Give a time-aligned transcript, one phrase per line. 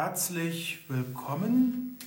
[0.00, 1.98] herzlich willkommen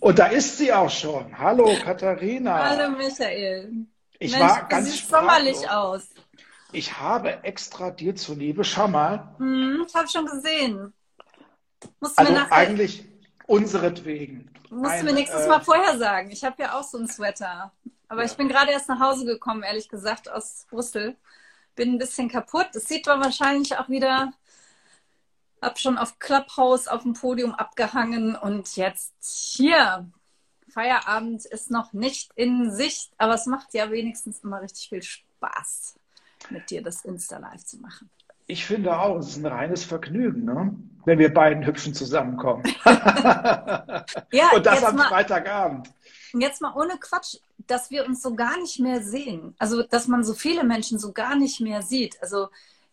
[0.00, 1.38] Und da ist sie auch schon.
[1.38, 2.68] Hallo Katharina.
[2.68, 3.86] Hallo Michael.
[4.18, 6.08] Ich Mensch, war ganz sieht sommerlich aus.
[6.72, 9.36] Ich habe extra dir zuliebe, schau mal.
[9.38, 10.92] Hm, ich habe schon gesehen.
[12.00, 13.04] Musst also nachher, eigentlich
[13.46, 14.50] unseretwegen.
[14.70, 16.30] Musst ein, du mir nächstes äh, Mal vorher sagen.
[16.30, 17.72] Ich habe ja auch so ein Sweater.
[18.08, 18.26] Aber ja.
[18.26, 21.16] ich bin gerade erst nach Hause gekommen, ehrlich gesagt, aus Brüssel.
[21.74, 22.68] Bin ein bisschen kaputt.
[22.74, 24.32] Es sieht man wahrscheinlich auch wieder.
[25.60, 30.10] Hab schon auf Clubhouse auf dem Podium abgehangen und jetzt hier.
[30.68, 35.98] Feierabend ist noch nicht in Sicht, aber es macht ja wenigstens immer richtig viel Spaß,
[36.50, 38.10] mit dir das Insta-Live zu machen.
[38.46, 40.74] Ich finde auch, es ist ein reines Vergnügen, ne?
[41.06, 42.64] wenn wir beiden Hübschen zusammenkommen.
[42.84, 45.88] ja, Und das am mal, Freitagabend.
[46.34, 47.36] Jetzt mal ohne Quatsch,
[47.66, 49.54] dass wir uns so gar nicht mehr sehen.
[49.58, 52.20] Also, dass man so viele Menschen so gar nicht mehr sieht.
[52.20, 52.48] Also,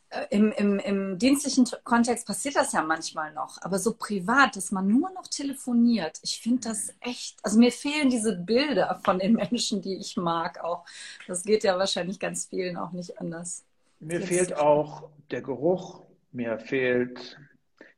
[0.10, 3.58] äh, im, im, im dienstlichen Kontext passiert das ja manchmal noch.
[3.62, 7.40] Aber so privat, dass man nur noch telefoniert, ich finde das echt.
[7.42, 10.86] Also, mir fehlen diese Bilder von den Menschen, die ich mag auch.
[11.28, 13.64] Das geht ja wahrscheinlich ganz vielen auch nicht anders.
[14.06, 14.28] Mir Jetzt.
[14.28, 17.38] fehlt auch der Geruch, mir fehlt,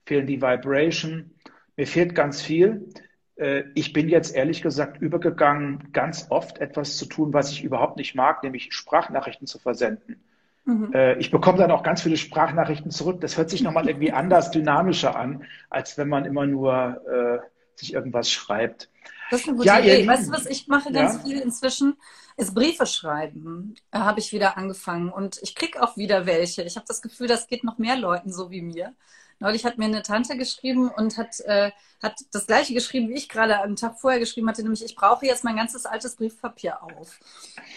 [0.05, 1.31] fehlen die Vibration,
[1.75, 2.89] mir fehlt ganz viel.
[3.35, 7.97] Äh, ich bin jetzt ehrlich gesagt übergegangen, ganz oft etwas zu tun, was ich überhaupt
[7.97, 10.23] nicht mag, nämlich Sprachnachrichten zu versenden.
[10.65, 10.91] Mhm.
[10.93, 13.21] Äh, ich bekomme dann auch ganz viele Sprachnachrichten zurück.
[13.21, 17.93] Das hört sich nochmal irgendwie anders, dynamischer an, als wenn man immer nur äh, sich
[17.93, 18.89] irgendwas schreibt.
[19.29, 20.07] Das ist eine gute ja, Idee.
[20.07, 21.19] Weißt du, was ich mache ganz ja?
[21.19, 21.95] viel inzwischen?
[22.37, 23.75] Ist Briefe schreiben.
[23.91, 25.09] Äh, habe ich wieder angefangen.
[25.11, 26.63] Und ich kriege auch wieder welche.
[26.63, 28.93] Ich habe das Gefühl, das geht noch mehr Leuten so wie mir.
[29.39, 31.71] Neulich hat mir eine Tante geschrieben und hat, äh,
[32.01, 35.25] hat das gleiche geschrieben, wie ich gerade am Tag vorher geschrieben hatte, nämlich ich brauche
[35.25, 37.19] jetzt mein ganzes altes Briefpapier auf.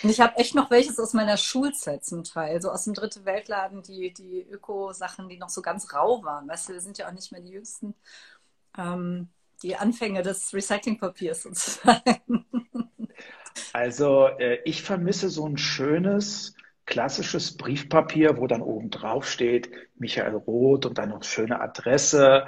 [0.02, 3.24] Und ich habe echt noch welches aus meiner Schulzeit zum Teil, so aus dem Dritte
[3.24, 6.48] Weltladen, die, die Öko-Sachen, die noch so ganz rau waren.
[6.48, 7.94] Weißt du, wir sind ja auch nicht mehr die Jüngsten.
[8.76, 9.28] Ähm,
[9.62, 12.44] die Anfänge des Recyclingpapiers sozusagen.
[13.72, 16.54] Also äh, ich vermisse so ein schönes,
[16.86, 22.46] klassisches Briefpapier, wo dann oben drauf steht Michael Roth und dann noch schöne Adresse.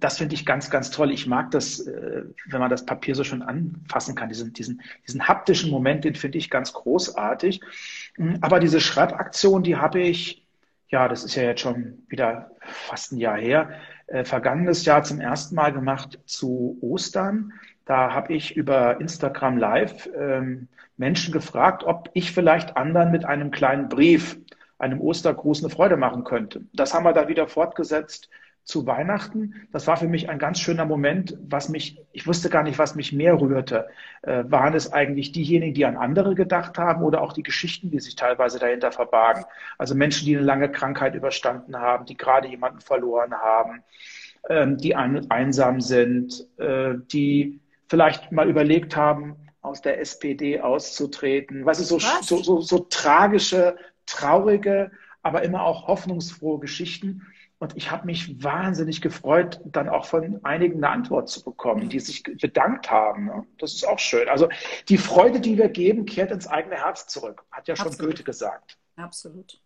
[0.00, 1.12] Das finde ich ganz, ganz toll.
[1.12, 4.28] Ich mag das, äh, wenn man das Papier so schön anfassen kann.
[4.28, 7.60] Diesen, diesen, diesen haptischen Moment, den finde ich ganz großartig.
[8.16, 10.44] Hm, aber diese Schreibaktion, die habe ich,
[10.88, 13.70] ja, das ist ja jetzt schon wieder fast ein Jahr her,
[14.08, 17.52] äh, vergangenes Jahr zum ersten Mal gemacht zu Ostern.
[17.86, 23.50] Da habe ich über Instagram Live ähm, Menschen gefragt, ob ich vielleicht anderen mit einem
[23.50, 24.38] kleinen Brief,
[24.78, 26.62] einem Ostergruß eine Freude machen könnte.
[26.74, 28.28] Das haben wir da wieder fortgesetzt
[28.64, 29.68] zu Weihnachten.
[29.72, 32.96] Das war für mich ein ganz schöner Moment, was mich, ich wusste gar nicht, was
[32.96, 33.86] mich mehr rührte.
[34.22, 38.00] Äh, waren es eigentlich diejenigen, die an andere gedacht haben oder auch die Geschichten, die
[38.00, 39.44] sich teilweise dahinter verbargen?
[39.78, 43.84] Also Menschen, die eine lange Krankheit überstanden haben, die gerade jemanden verloren haben,
[44.50, 51.66] ähm, die ein, einsam sind, äh, die vielleicht mal überlegt haben, aus der SPD auszutreten.
[51.66, 53.76] Was ist so, so, so, so tragische,
[54.06, 54.92] traurige,
[55.22, 57.26] aber immer auch hoffnungsfrohe Geschichten.
[57.58, 62.00] Und ich habe mich wahnsinnig gefreut, dann auch von einigen eine Antwort zu bekommen, die
[62.00, 63.46] sich bedankt haben.
[63.58, 64.28] Das ist auch schön.
[64.28, 64.48] Also
[64.88, 68.10] die Freude, die wir geben, kehrt ins eigene Herz zurück, hat ja schon Absolut.
[68.10, 68.78] Goethe gesagt.
[68.96, 69.58] Absolut.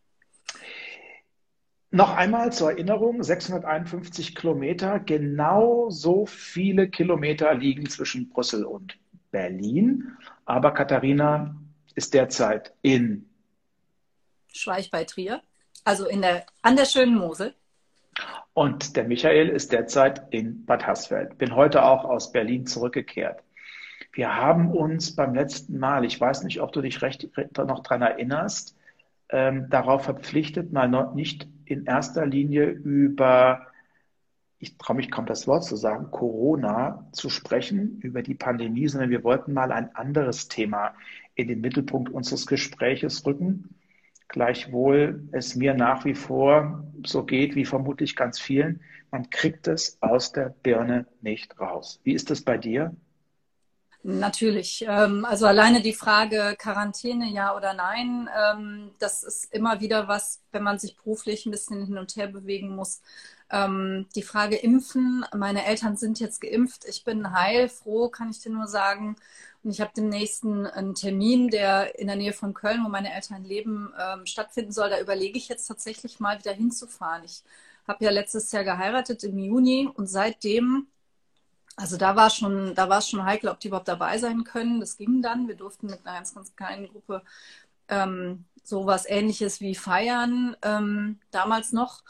[1.93, 8.97] Noch einmal zur Erinnerung, 651 Kilometer, genau so viele Kilometer liegen zwischen Brüssel und
[9.33, 10.17] Berlin.
[10.45, 11.57] Aber Katharina
[11.97, 13.29] ist derzeit in
[14.53, 15.43] Schweich bei Trier,
[15.85, 17.55] also in der, an der schönen Mosel.
[18.55, 21.39] Und der Michael ist derzeit in Bad Hassfeld.
[21.39, 23.43] Bin heute auch aus Berlin zurückgekehrt.
[24.13, 28.03] Wir haben uns beim letzten Mal, ich weiß nicht, ob du dich recht, noch daran
[28.03, 28.77] erinnerst,
[29.29, 33.67] ähm, darauf verpflichtet, mal noch nicht in erster Linie über,
[34.59, 39.11] ich traue mich kaum das Wort zu sagen, Corona zu sprechen, über die Pandemie, sondern
[39.11, 40.95] wir wollten mal ein anderes Thema
[41.35, 43.77] in den Mittelpunkt unseres Gespräches rücken.
[44.29, 48.81] Gleichwohl es mir nach wie vor so geht, wie vermutlich ganz vielen,
[49.11, 52.01] man kriegt es aus der Birne nicht raus.
[52.05, 52.95] Wie ist das bei dir?
[54.03, 54.85] Natürlich.
[54.89, 60.41] Ähm, also alleine die Frage Quarantäne, ja oder nein, ähm, das ist immer wieder was,
[60.53, 63.03] wenn man sich beruflich ein bisschen hin und her bewegen muss.
[63.51, 65.27] Ähm, die Frage Impfen.
[65.35, 66.87] Meine Eltern sind jetzt geimpft.
[66.89, 69.17] Ich bin heilfroh, kann ich dir nur sagen.
[69.63, 73.45] Und ich habe demnächst einen Termin, der in der Nähe von Köln, wo meine Eltern
[73.45, 73.93] leben,
[74.25, 74.89] stattfinden soll.
[74.89, 77.25] Da überlege ich jetzt tatsächlich mal wieder hinzufahren.
[77.25, 77.43] Ich
[77.87, 80.87] habe ja letztes Jahr geheiratet im Juni und seitdem,
[81.81, 84.81] also da war schon, da war es schon heikel, ob die überhaupt dabei sein können.
[84.81, 85.49] Das ging dann.
[85.49, 87.23] Wir durften mit einer ganz, ganz kleinen Gruppe
[87.89, 92.03] ähm, sowas ähnliches wie feiern, ähm, damals noch.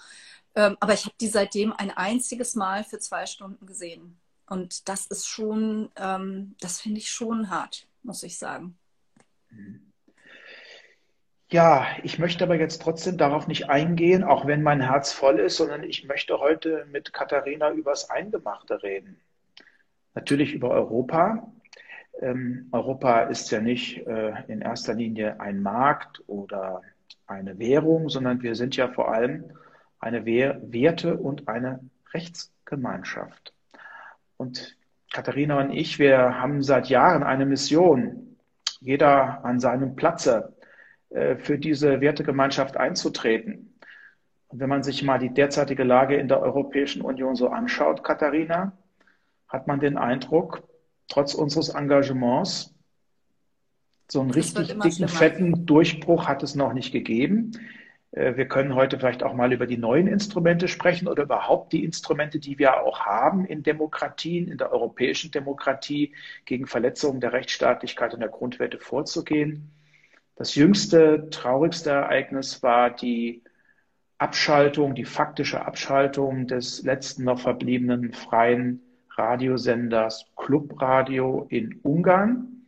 [0.57, 4.19] Ähm, aber ich habe die seitdem ein einziges Mal für zwei Stunden gesehen.
[4.49, 8.77] Und das ist schon, ähm, das finde ich schon hart, muss ich sagen.
[11.49, 15.57] Ja, ich möchte aber jetzt trotzdem darauf nicht eingehen, auch wenn mein Herz voll ist,
[15.57, 19.21] sondern ich möchte heute mit Katharina übers Eingemachte reden.
[20.15, 21.53] Natürlich über Europa.
[22.21, 26.83] Ähm, Europa ist ja nicht äh, in erster Linie ein Markt oder
[27.27, 29.53] eine Währung, sondern wir sind ja vor allem
[30.01, 31.81] eine Werte- und eine
[32.13, 33.55] Rechtsgemeinschaft.
[34.37, 34.77] Und
[35.13, 38.37] Katharina und ich, wir haben seit Jahren eine Mission,
[38.81, 40.57] jeder an seinem Platze
[41.11, 43.79] äh, für diese Wertegemeinschaft einzutreten.
[44.49, 48.73] Und wenn man sich mal die derzeitige Lage in der Europäischen Union so anschaut, Katharina,
[49.51, 50.63] hat man den Eindruck,
[51.09, 52.75] trotz unseres Engagements,
[54.11, 55.09] so einen richtig dicken, schlimmer.
[55.09, 57.53] fetten Durchbruch hat es noch nicht gegeben.
[58.13, 61.85] Äh, wir können heute vielleicht auch mal über die neuen Instrumente sprechen oder überhaupt die
[61.85, 66.15] Instrumente, die wir auch haben in Demokratien, in der europäischen Demokratie,
[66.45, 69.71] gegen Verletzungen der Rechtsstaatlichkeit und der Grundwerte vorzugehen.
[70.37, 73.43] Das jüngste, traurigste Ereignis war die
[74.19, 78.83] Abschaltung, die faktische Abschaltung des letzten noch verbliebenen freien
[79.17, 82.67] Radiosenders Clubradio in Ungarn.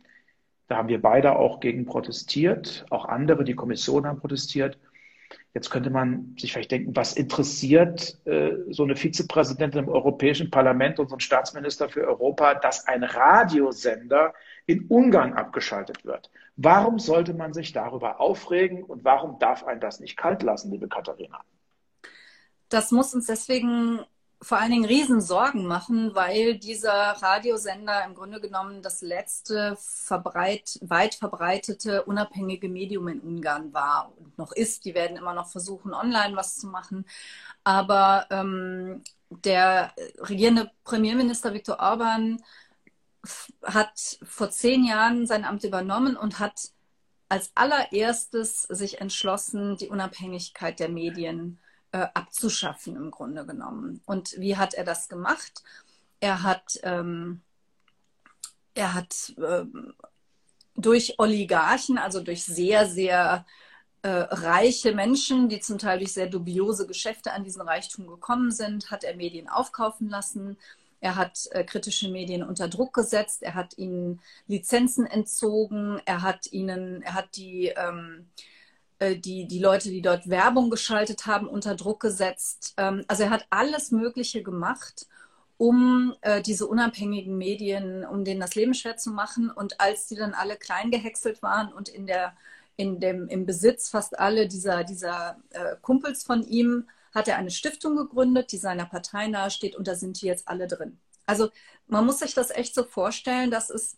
[0.67, 4.77] Da haben wir beide auch gegen protestiert, auch andere, die Kommission haben protestiert.
[5.53, 10.99] Jetzt könnte man sich vielleicht denken, was interessiert äh, so eine Vizepräsidentin im Europäischen Parlament
[10.99, 14.33] und so ein Staatsminister für Europa, dass ein Radiosender
[14.65, 16.31] in Ungarn abgeschaltet wird?
[16.55, 20.87] Warum sollte man sich darüber aufregen und warum darf ein das nicht kalt lassen, liebe
[20.87, 21.41] Katharina?
[22.69, 23.99] Das muss uns deswegen
[24.43, 31.15] vor allen Dingen Riesensorgen machen, weil dieser Radiosender im Grunde genommen das letzte verbreit, weit
[31.15, 34.83] verbreitete unabhängige Medium in Ungarn war und noch ist.
[34.83, 37.05] Die werden immer noch versuchen, online was zu machen.
[37.63, 42.43] Aber ähm, der regierende Premierminister Viktor Orban
[43.63, 46.71] hat vor zehn Jahren sein Amt übernommen und hat
[47.29, 51.59] als allererstes sich entschlossen, die Unabhängigkeit der Medien
[51.93, 54.01] äh, abzuschaffen im Grunde genommen.
[54.05, 55.63] Und wie hat er das gemacht?
[56.19, 57.41] Er hat, ähm,
[58.73, 59.93] er hat ähm,
[60.75, 63.45] durch Oligarchen, also durch sehr, sehr
[64.01, 68.89] äh, reiche Menschen, die zum Teil durch sehr dubiose Geschäfte an diesen Reichtum gekommen sind,
[68.89, 70.57] hat er Medien aufkaufen lassen.
[70.99, 73.43] Er hat äh, kritische Medien unter Druck gesetzt.
[73.43, 76.01] Er hat ihnen Lizenzen entzogen.
[76.05, 78.52] Er hat ihnen, er hat die ähm, äh,
[79.11, 82.73] die, die Leute, die dort Werbung geschaltet haben, unter Druck gesetzt.
[82.77, 85.07] Ähm, also er hat alles Mögliche gemacht,
[85.57, 89.49] um äh, diese unabhängigen Medien, um denen das Leben schwer zu machen.
[89.49, 92.35] Und als die dann alle klein gehäckselt waren und in der,
[92.75, 97.51] in dem, im Besitz fast alle dieser, dieser äh, Kumpels von ihm, hat er eine
[97.51, 100.99] Stiftung gegründet, die seiner Partei nahesteht und da sind die jetzt alle drin.
[101.25, 101.49] Also
[101.87, 103.97] man muss sich das echt so vorstellen, dass es,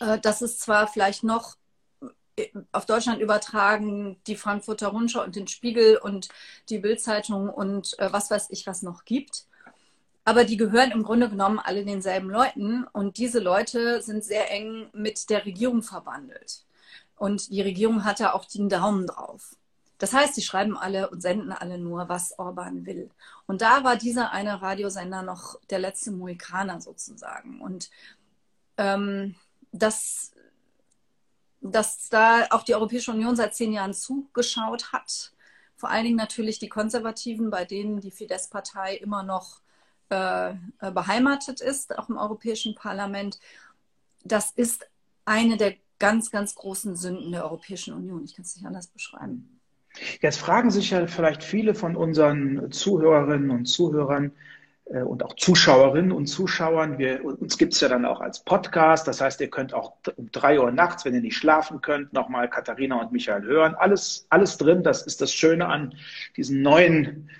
[0.00, 1.56] äh, dass es zwar vielleicht noch
[2.72, 6.28] auf Deutschland übertragen, die Frankfurter Rundschau und den Spiegel und
[6.68, 9.46] die Bildzeitung und äh, was weiß ich, was noch gibt.
[10.24, 14.90] Aber die gehören im Grunde genommen alle denselben Leuten und diese Leute sind sehr eng
[14.92, 16.64] mit der Regierung verbandelt.
[17.16, 19.56] Und die Regierung hat da auch den Daumen drauf.
[19.98, 23.10] Das heißt, sie schreiben alle und senden alle nur, was Orban will.
[23.46, 27.60] Und da war dieser eine Radiosender noch der letzte Mohikaner sozusagen.
[27.60, 27.90] Und
[28.78, 29.34] ähm,
[29.72, 30.32] das
[31.60, 35.32] dass da auch die Europäische Union seit zehn Jahren zugeschaut hat.
[35.76, 39.60] Vor allen Dingen natürlich die Konservativen, bei denen die Fidesz-Partei immer noch
[40.08, 43.38] äh, beheimatet ist, auch im Europäischen Parlament.
[44.24, 44.86] Das ist
[45.24, 48.24] eine der ganz, ganz großen Sünden der Europäischen Union.
[48.24, 49.60] Ich kann es nicht anders beschreiben.
[50.20, 54.59] Jetzt fragen sich ja vielleicht viele von unseren Zuhörerinnen und Zuhörern, äh,
[54.90, 56.98] und auch Zuschauerinnen und Zuschauern.
[56.98, 59.06] Wir, uns gibt es ja dann auch als Podcast.
[59.06, 62.50] Das heißt, ihr könnt auch um drei Uhr nachts, wenn ihr nicht schlafen könnt, nochmal
[62.50, 63.76] Katharina und Michael hören.
[63.76, 64.82] Alles, alles drin.
[64.82, 65.94] Das ist das Schöne an
[66.36, 67.30] diesen neuen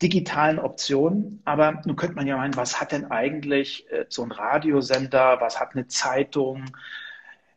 [0.00, 1.42] digitalen Optionen.
[1.44, 5.38] Aber nun könnte man ja meinen, was hat denn eigentlich äh, so ein Radiosender?
[5.40, 6.66] Was hat eine Zeitung?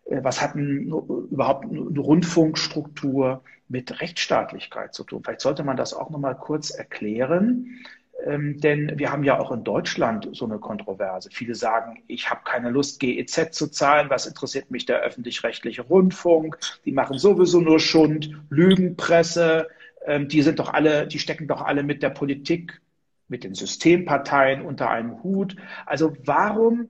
[0.05, 5.21] Äh, was hat ein, überhaupt eine Rundfunkstruktur mit Rechtsstaatlichkeit zu tun?
[5.23, 7.85] Vielleicht sollte man das auch nochmal kurz erklären.
[8.25, 11.29] Ähm, denn wir haben ja auch in Deutschland so eine Kontroverse.
[11.31, 14.09] Viele sagen, ich habe keine Lust, GEZ zu zahlen.
[14.09, 16.57] Was interessiert mich der öffentlich-rechtliche Rundfunk?
[16.85, 19.67] Die machen sowieso nur Schund, Lügenpresse.
[20.05, 22.81] ähm, die sind doch alle, die stecken doch alle mit der Politik,
[23.27, 25.55] mit den Systemparteien unter einem Hut.
[25.85, 26.89] Also warum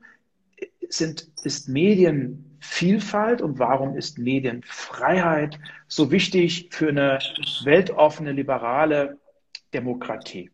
[0.89, 7.19] sind, ist Medienvielfalt und warum ist Medienfreiheit so wichtig für eine
[7.63, 9.17] weltoffene, liberale
[9.73, 10.52] Demokratie?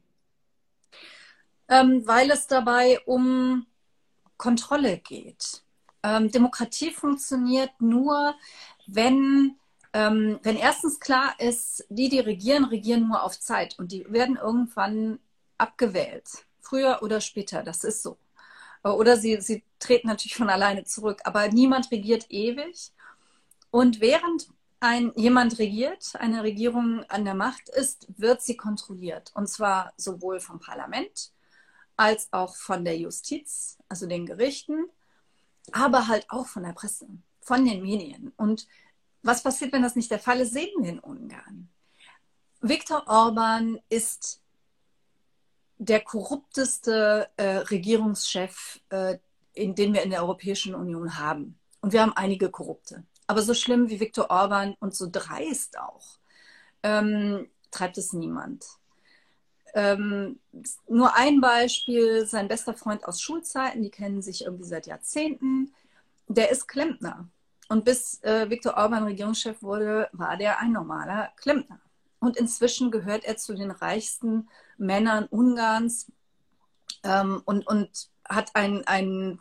[1.70, 3.66] Ähm, weil es dabei um
[4.38, 5.64] Kontrolle geht.
[6.04, 8.34] Ähm, Demokratie funktioniert nur,
[8.88, 9.56] wenn,
[9.94, 14.38] ähm, wenn erstens klar ist, die, die regieren, regieren nur auf Zeit und die werden
[14.38, 15.20] irgendwann
[15.58, 16.46] abgewählt.
[16.62, 18.18] Früher oder später, das ist so.
[18.84, 22.92] Oder sie, sie treten natürlich von alleine zurück, aber niemand regiert ewig.
[23.72, 24.50] Und während
[24.80, 29.32] ein, jemand regiert, eine Regierung an der Macht ist, wird sie kontrolliert.
[29.36, 31.32] Und zwar sowohl vom Parlament
[32.00, 34.86] als auch von der Justiz, also den Gerichten,
[35.74, 37.08] aber halt auch von der Presse,
[37.42, 38.32] von den Medien.
[38.38, 38.68] Und
[39.22, 41.70] was passiert, wenn das nicht der Fall ist, sehen wir in Ungarn.
[42.62, 44.42] Viktor Orban ist
[45.78, 49.18] der korrupteste äh, Regierungschef, äh,
[49.54, 51.60] in den wir in der Europäischen Union haben.
[51.82, 53.04] Und wir haben einige Korrupte.
[53.28, 56.18] Aber so schlimm wie Viktor Orban und so dreist auch,
[56.84, 58.79] ähm, treibt es niemand.
[59.74, 60.40] Ähm,
[60.88, 65.74] nur ein Beispiel, sein bester Freund aus Schulzeiten, die kennen sich irgendwie seit Jahrzehnten,
[66.28, 67.28] der ist Klempner.
[67.70, 71.80] Und bis äh, Viktor Orban Regierungschef wurde, war der ein normaler Klempner.
[72.20, 76.12] Und inzwischen gehört er zu den reichsten Männern Ungarns
[77.04, 79.40] ähm, und, und hat ein, ein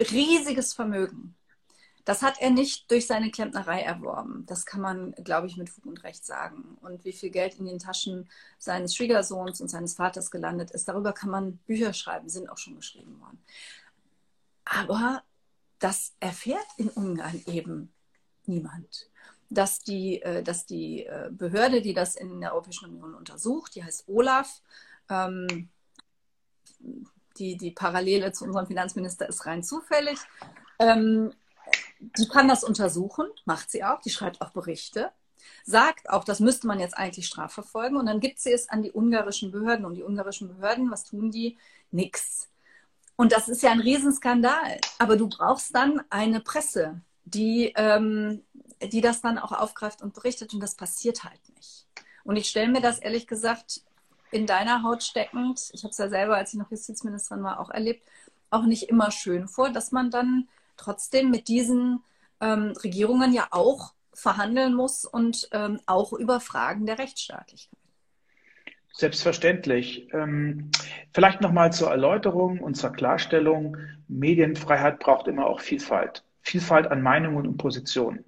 [0.00, 1.34] riesiges Vermögen.
[2.08, 4.46] Das hat er nicht durch seine Klempnerei erworben.
[4.46, 6.78] Das kann man, glaube ich, mit Fug und Recht sagen.
[6.80, 11.12] Und wie viel Geld in den Taschen seines Schwiegersohns und seines Vaters gelandet ist, darüber
[11.12, 13.38] kann man Bücher schreiben, sind auch schon geschrieben worden.
[14.64, 15.22] Aber
[15.80, 17.92] das erfährt in Ungarn eben
[18.46, 19.10] niemand
[19.50, 23.84] dass die, äh, dass die äh, Behörde, die das in der Europäischen Union untersucht, die
[23.84, 24.62] heißt OLAF,
[25.10, 25.68] ähm,
[27.38, 30.18] die, die Parallele zu unserem Finanzminister ist rein zufällig,
[30.78, 31.32] ähm,
[32.00, 35.10] die kann das untersuchen, macht sie auch, die schreibt auch Berichte,
[35.64, 38.92] sagt auch, das müsste man jetzt eigentlich strafverfolgen und dann gibt sie es an die
[38.92, 41.56] ungarischen Behörden und die ungarischen Behörden, was tun die?
[41.90, 42.48] Nix.
[43.16, 44.78] Und das ist ja ein Riesenskandal.
[44.98, 48.44] Aber du brauchst dann eine Presse, die, ähm,
[48.80, 50.54] die das dann auch aufgreift und berichtet.
[50.54, 51.86] Und das passiert halt nicht.
[52.22, 53.82] Und ich stelle mir das ehrlich gesagt
[54.30, 57.70] in deiner Haut steckend, ich habe es ja selber, als ich noch Justizministerin war, auch
[57.70, 58.06] erlebt,
[58.50, 62.02] auch nicht immer schön vor, dass man dann trotzdem mit diesen
[62.40, 67.78] ähm, Regierungen ja auch verhandeln muss und ähm, auch über Fragen der Rechtsstaatlichkeit.
[68.92, 70.12] Selbstverständlich.
[70.12, 70.70] Ähm,
[71.12, 73.76] vielleicht nochmal zur Erläuterung und zur Klarstellung.
[74.08, 76.24] Medienfreiheit braucht immer auch Vielfalt.
[76.42, 78.24] Vielfalt an Meinungen und Positionen.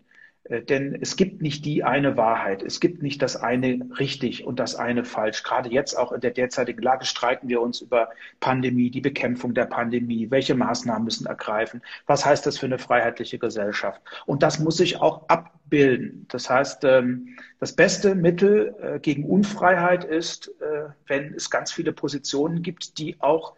[0.51, 2.63] Äh, denn es gibt nicht die eine Wahrheit.
[2.63, 5.43] Es gibt nicht das eine richtig und das eine falsch.
[5.43, 9.67] Gerade jetzt auch in der derzeitigen Lage streiten wir uns über Pandemie, die Bekämpfung der
[9.67, 10.31] Pandemie.
[10.31, 11.83] Welche Maßnahmen müssen ergreifen?
[12.07, 14.03] Was heißt das für eine freiheitliche Gesellschaft?
[14.27, 16.27] Und das muss sich auch abbilden.
[16.29, 21.93] Das heißt, ähm, das beste Mittel äh, gegen Unfreiheit ist, äh, wenn es ganz viele
[21.93, 23.55] Positionen gibt, die auch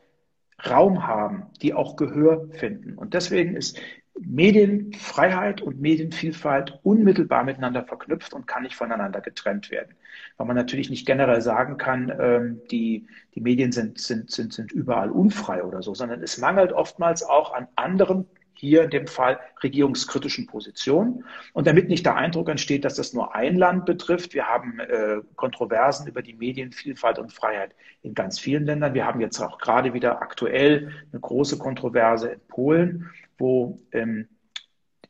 [0.69, 2.97] Raum haben, die auch Gehör finden.
[2.97, 3.81] Und deswegen ist
[4.19, 9.95] Medienfreiheit und Medienvielfalt unmittelbar miteinander verknüpft und kann nicht voneinander getrennt werden.
[10.37, 14.73] Weil man natürlich nicht generell sagen kann, ähm, die, die Medien sind, sind, sind, sind
[14.73, 18.27] überall unfrei oder so, sondern es mangelt oftmals auch an anderen,
[18.63, 21.25] hier in dem Fall regierungskritischen Positionen.
[21.53, 25.17] Und damit nicht der Eindruck entsteht, dass das nur ein Land betrifft, wir haben äh,
[25.35, 28.95] Kontroversen über die Medienvielfalt und Freiheit in ganz vielen Ländern.
[28.95, 34.29] Wir haben jetzt auch gerade wieder aktuell eine große Kontroverse in Polen wo ähm,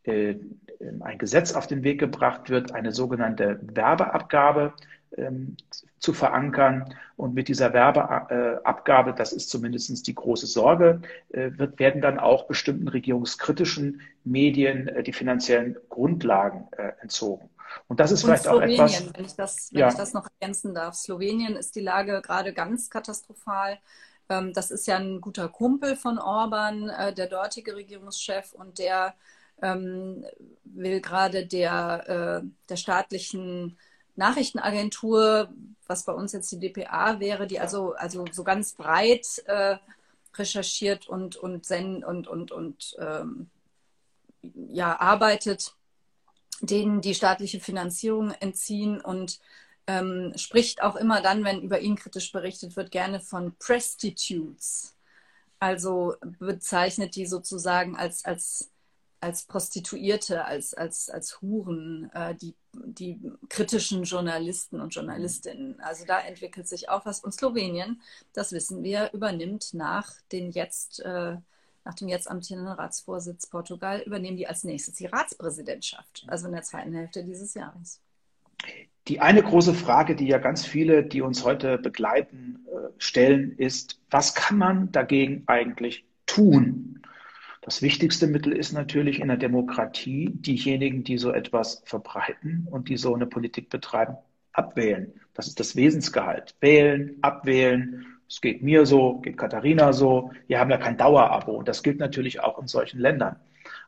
[0.05, 0.37] äh,
[1.01, 4.75] ein Gesetz auf den Weg gebracht wird, eine sogenannte Werbeabgabe
[5.17, 5.57] ähm,
[5.99, 6.95] zu verankern.
[7.17, 12.47] Und mit dieser Werbeabgabe, das ist zumindest die große Sorge, äh, wird, werden dann auch
[12.47, 17.49] bestimmten regierungskritischen Medien äh, die finanziellen Grundlagen äh, entzogen.
[17.89, 19.15] Und das ist Und vielleicht Slowenien, auch etwas.
[19.15, 19.89] Wenn ich das, wenn ja.
[19.89, 20.95] ich das noch ergänzen darf.
[20.95, 23.79] Slowenien ist die Lage gerade ganz katastrophal.
[24.33, 29.15] Ähm, das ist ja ein guter Kumpel von Orban, äh, der dortige Regierungschef, und der
[29.61, 30.25] ähm,
[30.65, 33.79] will gerade der, äh, der staatlichen
[34.17, 35.53] Nachrichtenagentur,
[35.87, 39.77] was bei uns jetzt die DPA wäre, die also, also so ganz breit äh,
[40.35, 43.51] recherchiert und, und, und, und, und, und ähm,
[44.69, 45.75] ja, arbeitet,
[46.61, 49.41] denen die staatliche Finanzierung entziehen und
[49.87, 54.97] ähm, spricht auch immer dann, wenn über ihn kritisch berichtet wird, gerne von Prostitutes.
[55.59, 58.73] Also bezeichnet die sozusagen als, als
[59.23, 65.79] als Prostituierte, als, als, als Huren, äh, die, die kritischen Journalisten und Journalistinnen.
[65.81, 67.21] Also da entwickelt sich auch was.
[67.21, 71.37] Und Slowenien, das wissen wir, übernimmt nach den jetzt äh,
[71.85, 76.63] nach dem jetzt amtierenden Ratsvorsitz Portugal, übernehmen die als nächstes die Ratspräsidentschaft, also in der
[76.63, 78.01] zweiten Hälfte dieses Jahres.
[79.09, 84.01] Die eine große Frage, die ja ganz viele, die uns heute begleiten, äh, stellen, ist,
[84.11, 87.03] was kann man dagegen eigentlich tun?
[87.63, 92.97] Das wichtigste Mittel ist natürlich in der Demokratie, diejenigen, die so etwas verbreiten und die
[92.97, 94.17] so eine Politik betreiben,
[94.53, 95.13] abwählen.
[95.35, 96.57] Das ist das Wesensgehalt.
[96.61, 100.33] Wählen, abwählen, es geht mir so, geht Katharina so.
[100.47, 101.53] Wir haben ja kein Dauerabo.
[101.53, 103.37] Und das gilt natürlich auch in solchen Ländern.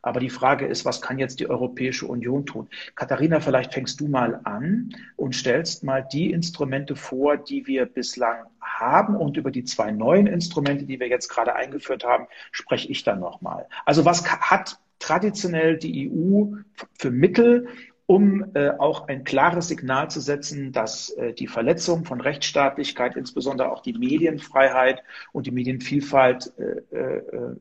[0.04, 2.68] Aber die Frage ist, was kann jetzt die Europäische Union tun?
[2.94, 8.44] Katharina, vielleicht fängst du mal an und stellst mal die Instrumente vor, die wir bislang
[8.60, 9.16] haben.
[9.16, 13.20] Und über die zwei neuen Instrumente, die wir jetzt gerade eingeführt haben, spreche ich dann
[13.20, 13.66] nochmal.
[13.86, 16.56] Also was hat traditionell die EU
[16.98, 17.68] für Mittel,
[18.06, 23.72] um äh, auch ein klares Signal zu setzen, dass äh, die Verletzung von Rechtsstaatlichkeit, insbesondere
[23.72, 27.56] auch die Medienfreiheit und die Medienvielfalt äh, äh, äh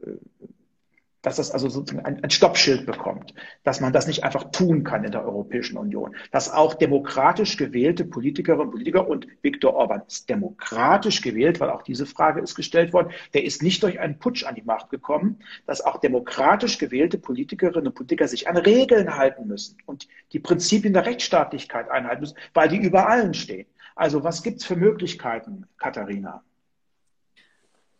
[1.23, 5.03] dass das also sozusagen ein, ein Stoppschild bekommt, dass man das nicht einfach tun kann
[5.03, 10.29] in der Europäischen Union, dass auch demokratisch gewählte Politikerinnen und Politiker und Viktor Orban ist
[10.29, 14.43] demokratisch gewählt, weil auch diese Frage ist gestellt worden, der ist nicht durch einen Putsch
[14.43, 19.47] an die Macht gekommen, dass auch demokratisch gewählte Politikerinnen und Politiker sich an Regeln halten
[19.47, 23.67] müssen und die Prinzipien der Rechtsstaatlichkeit einhalten müssen, weil die über allen stehen.
[23.95, 26.43] Also was gibt's für Möglichkeiten, Katharina?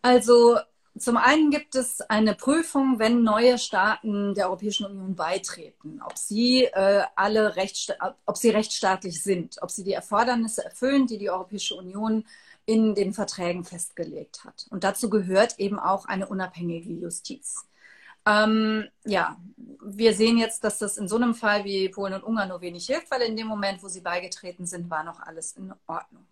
[0.02, 0.58] Also
[0.98, 6.66] zum einen gibt es eine Prüfung, wenn neue Staaten der Europäischen Union beitreten, ob sie
[6.66, 11.76] äh, alle Rechtssta ob sie rechtsstaatlich sind, ob sie die Erfordernisse erfüllen, die die Europäische
[11.76, 12.26] Union
[12.66, 14.68] in den Verträgen festgelegt hat.
[14.70, 17.66] Und dazu gehört eben auch eine unabhängige Justiz.
[18.26, 19.38] Ähm, ja,
[19.84, 22.86] wir sehen jetzt, dass das in so einem Fall wie Polen und Ungarn nur wenig
[22.86, 26.26] hilft, weil in dem Moment, wo sie beigetreten sind, war noch alles in Ordnung.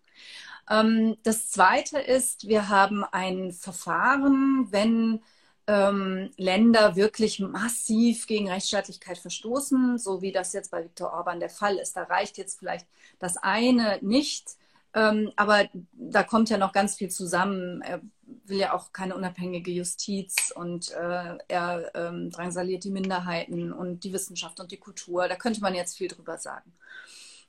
[0.70, 5.22] Ähm, das Zweite ist, wir haben ein Verfahren, wenn
[5.68, 11.50] ähm, Länder wirklich massiv gegen Rechtsstaatlichkeit verstoßen, so wie das jetzt bei Viktor Orban der
[11.50, 11.96] Fall ist.
[11.96, 12.88] Da reicht jetzt vielleicht
[13.20, 14.58] das eine nicht,
[14.94, 17.82] ähm, aber da kommt ja noch ganz viel zusammen.
[17.82, 18.02] Er
[18.46, 24.14] will ja auch keine unabhängige Justiz und äh, er ähm, drangsaliert die Minderheiten und die
[24.14, 25.28] Wissenschaft und die Kultur.
[25.28, 26.74] Da könnte man jetzt viel drüber sagen.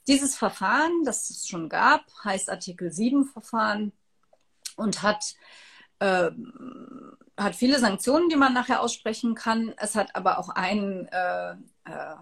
[0.09, 3.93] Dieses Verfahren, das es schon gab, heißt Artikel 7 Verfahren
[4.77, 5.35] und hat,
[6.01, 6.31] äh,
[7.37, 9.73] hat viele Sanktionen, die man nachher aussprechen kann.
[9.77, 11.53] Es hat aber auch einen, äh,
[11.85, 12.17] äh,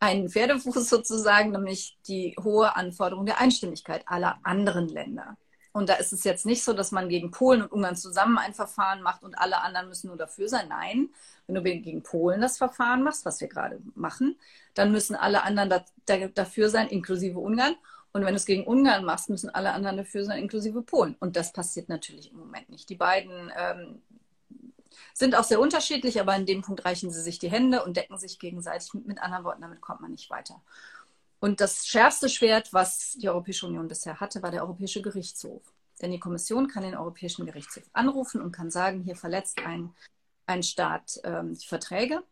[0.00, 5.36] einen Pferdefuß sozusagen, nämlich die hohe Anforderung der Einstimmigkeit aller anderen Länder.
[5.72, 8.52] Und da ist es jetzt nicht so, dass man gegen Polen und Ungarn zusammen ein
[8.52, 10.68] Verfahren macht und alle anderen müssen nur dafür sein.
[10.68, 11.08] Nein,
[11.46, 14.38] wenn du gegen Polen das Verfahren machst, was wir gerade machen,
[14.74, 17.74] dann müssen alle anderen da, da, dafür sein, inklusive Ungarn.
[18.12, 21.16] Und wenn du es gegen Ungarn machst, müssen alle anderen dafür sein, inklusive Polen.
[21.18, 22.90] Und das passiert natürlich im Moment nicht.
[22.90, 24.02] Die beiden ähm,
[25.14, 28.18] sind auch sehr unterschiedlich, aber in dem Punkt reichen sie sich die Hände und decken
[28.18, 28.92] sich gegenseitig.
[28.92, 30.60] Mit anderen Worten, damit kommt man nicht weiter.
[31.42, 35.62] Und das schärfste Schwert, was die Europäische Union bisher hatte, war der Europäische Gerichtshof.
[36.00, 39.92] Denn die Kommission kann den Europäischen Gerichtshof anrufen und kann sagen, hier verletzt ein
[40.46, 42.22] ein Staat ähm, die Verträge.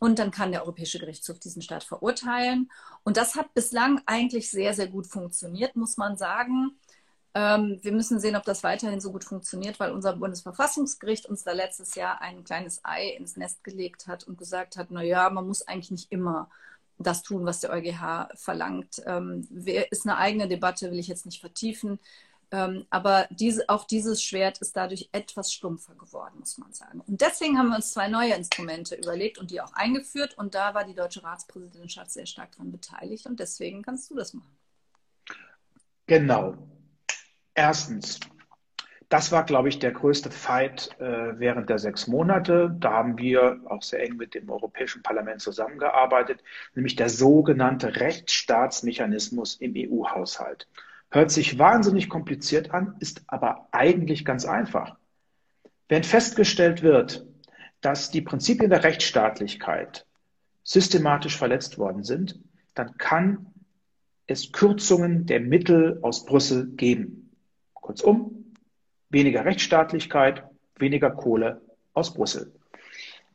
[0.00, 2.70] Und dann kann der Europäische Gerichtshof diesen Staat verurteilen.
[3.04, 6.78] Und das hat bislang eigentlich sehr, sehr gut funktioniert, muss man sagen.
[7.34, 11.52] Ähm, wir müssen sehen, ob das weiterhin so gut funktioniert, weil unser Bundesverfassungsgericht uns da
[11.52, 15.46] letztes Jahr ein kleines Ei ins Nest gelegt hat und gesagt hat, na ja, man
[15.46, 16.50] muss eigentlich nicht immer
[17.06, 19.02] das tun, was der EuGH verlangt.
[19.06, 19.46] Ähm,
[19.90, 21.98] ist eine eigene Debatte, will ich jetzt nicht vertiefen.
[22.50, 27.00] Ähm, aber diese, auch dieses Schwert ist dadurch etwas stumpfer geworden, muss man sagen.
[27.00, 30.38] Und deswegen haben wir uns zwei neue Instrumente überlegt und die auch eingeführt.
[30.38, 33.26] Und da war die deutsche Ratspräsidentschaft sehr stark daran beteiligt.
[33.26, 34.56] Und deswegen kannst du das machen.
[36.06, 36.56] Genau.
[37.54, 38.20] Erstens,
[39.14, 42.74] das war, glaube ich, der größte Fight äh, während der sechs Monate.
[42.80, 46.42] Da haben wir auch sehr eng mit dem Europäischen Parlament zusammengearbeitet,
[46.74, 50.66] nämlich der sogenannte Rechtsstaatsmechanismus im EU-Haushalt.
[51.12, 54.96] Hört sich wahnsinnig kompliziert an, ist aber eigentlich ganz einfach.
[55.88, 57.24] Wenn festgestellt wird,
[57.82, 60.06] dass die Prinzipien der Rechtsstaatlichkeit
[60.64, 62.40] systematisch verletzt worden sind,
[62.74, 63.46] dann kann
[64.26, 67.30] es Kürzungen der Mittel aus Brüssel geben.
[67.74, 68.43] Kurzum,
[69.14, 70.44] weniger Rechtsstaatlichkeit,
[70.78, 71.62] weniger Kohle
[71.94, 72.52] aus Brüssel.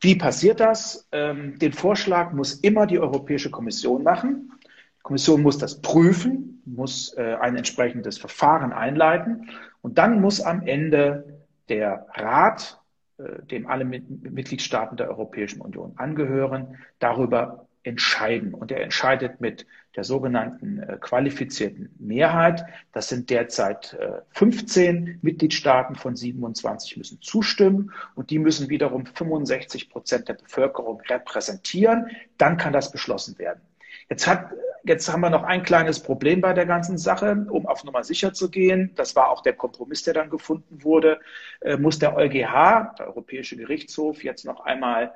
[0.01, 1.07] Wie passiert das?
[1.11, 4.51] Ähm, den Vorschlag muss immer die Europäische Kommission machen.
[4.63, 9.49] Die Kommission muss das prüfen, muss äh, ein entsprechendes Verfahren einleiten
[9.81, 12.79] und dann muss am Ende der Rat
[13.17, 18.53] äh, dem alle Mitgliedstaaten der Europäischen Union angehören, darüber entscheiden.
[18.53, 22.65] Und er entscheidet mit der sogenannten äh, qualifizierten Mehrheit.
[22.93, 23.97] Das sind derzeit
[24.31, 31.01] 15 äh, Mitgliedstaaten von 27 müssen zustimmen und die müssen wiederum 65 Prozent der Bevölkerung
[31.01, 32.07] repräsentieren.
[32.37, 33.61] Dann kann das beschlossen werden.
[34.09, 34.51] Jetzt hat
[34.85, 38.33] Jetzt haben wir noch ein kleines Problem bei der ganzen Sache, um auf Nummer sicher
[38.33, 38.91] zu gehen.
[38.95, 41.19] Das war auch der Kompromiss, der dann gefunden wurde.
[41.59, 45.13] Äh, muss der EuGH, der Europäische Gerichtshof, jetzt noch einmal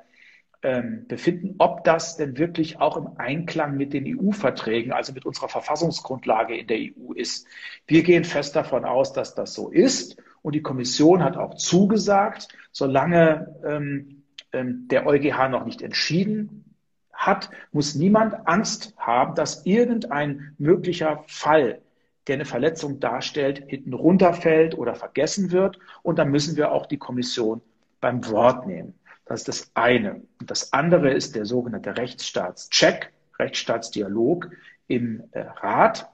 [0.64, 5.50] ähm, befinden, ob das denn wirklich auch im Einklang mit den EU-Verträgen, also mit unserer
[5.50, 7.46] Verfassungsgrundlage in der EU ist.
[7.86, 10.16] Wir gehen fest davon aus, dass das so ist.
[10.40, 14.22] Und die Kommission hat auch zugesagt, solange ähm,
[14.52, 16.64] ähm, der EuGH noch nicht entschieden
[17.12, 21.82] hat, muss niemand Angst haben, dass irgendein möglicher Fall,
[22.26, 25.78] der eine Verletzung darstellt, hinten runterfällt oder vergessen wird.
[26.02, 27.60] Und dann müssen wir auch die Kommission
[28.00, 28.94] beim Wort nehmen.
[29.26, 30.22] Das ist das eine.
[30.40, 34.50] Und das andere ist der sogenannte Rechtsstaatscheck, Rechtsstaatsdialog
[34.86, 36.10] im äh, Rat.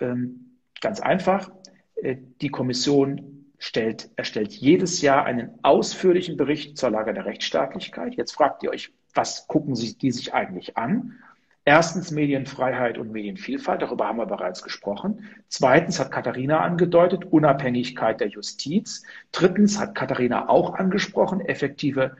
[0.00, 1.50] Ähm, ganz einfach.
[1.96, 8.14] Äh, die Kommission stellt, erstellt jedes Jahr einen ausführlichen Bericht zur Lage der Rechtsstaatlichkeit.
[8.14, 11.18] Jetzt fragt ihr euch, was gucken Sie die sich eigentlich an?
[11.64, 15.24] Erstens Medienfreiheit und Medienvielfalt, darüber haben wir bereits gesprochen.
[15.48, 19.02] Zweitens hat Katharina angedeutet, Unabhängigkeit der Justiz.
[19.32, 22.16] Drittens hat Katharina auch angesprochen, effektive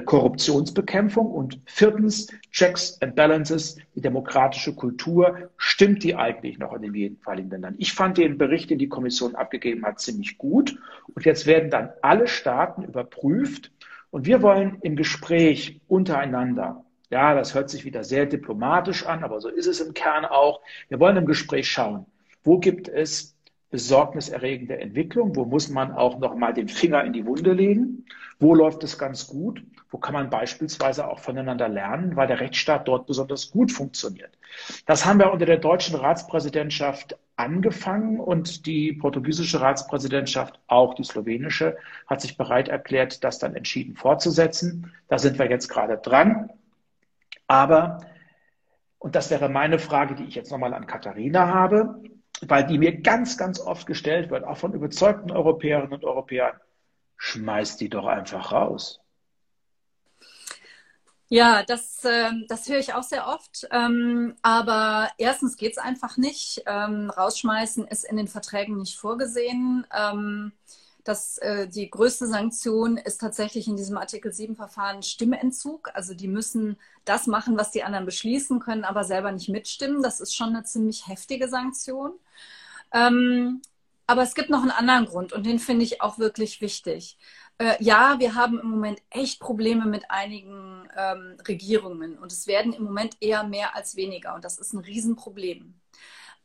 [0.00, 1.26] Korruptionsbekämpfung.
[1.26, 5.50] Und viertens, Checks and Balances, die demokratische Kultur.
[5.56, 7.74] Stimmt die eigentlich noch in den jeweiligen Ländern?
[7.78, 10.78] Ich fand den Bericht, den die Kommission abgegeben hat, ziemlich gut.
[11.14, 13.70] Und jetzt werden dann alle Staaten überprüft.
[14.10, 19.40] Und wir wollen im Gespräch untereinander, ja, das hört sich wieder sehr diplomatisch an, aber
[19.40, 20.60] so ist es im Kern auch.
[20.88, 22.06] Wir wollen im Gespräch schauen,
[22.42, 23.34] wo gibt es
[23.72, 28.06] besorgniserregende Entwicklung, wo muss man auch noch mal den Finger in die Wunde legen,
[28.38, 29.60] wo läuft es ganz gut
[29.92, 34.30] wo kann man beispielsweise auch voneinander lernen, weil der Rechtsstaat dort besonders gut funktioniert.
[34.86, 41.76] Das haben wir unter der deutschen Ratspräsidentschaft angefangen und die portugiesische Ratspräsidentschaft, auch die slowenische,
[42.06, 44.90] hat sich bereit erklärt, das dann entschieden fortzusetzen.
[45.08, 46.50] Da sind wir jetzt gerade dran.
[47.46, 47.98] Aber,
[48.98, 52.02] und das wäre meine Frage, die ich jetzt nochmal an Katharina habe,
[52.48, 56.60] weil die mir ganz, ganz oft gestellt wird, auch von überzeugten Europäerinnen und Europäern,
[57.16, 59.00] schmeißt die doch einfach raus.
[61.28, 63.66] Ja, das, äh, das höre ich auch sehr oft.
[63.70, 66.62] Ähm, aber erstens geht es einfach nicht.
[66.66, 69.86] Ähm, rausschmeißen ist in den Verträgen nicht vorgesehen.
[69.96, 70.52] Ähm,
[71.04, 75.90] das, äh, die größte Sanktion ist tatsächlich in diesem Artikel 7-Verfahren Stimmentzug.
[75.94, 80.02] Also die müssen das machen, was die anderen beschließen, können aber selber nicht mitstimmen.
[80.02, 82.12] Das ist schon eine ziemlich heftige Sanktion.
[82.92, 83.62] Ähm,
[84.06, 87.18] aber es gibt noch einen anderen Grund und den finde ich auch wirklich wichtig.
[87.58, 92.72] Äh, ja, wir haben im Moment echt Probleme mit einigen ähm, Regierungen und es werden
[92.72, 95.74] im Moment eher mehr als weniger und das ist ein Riesenproblem.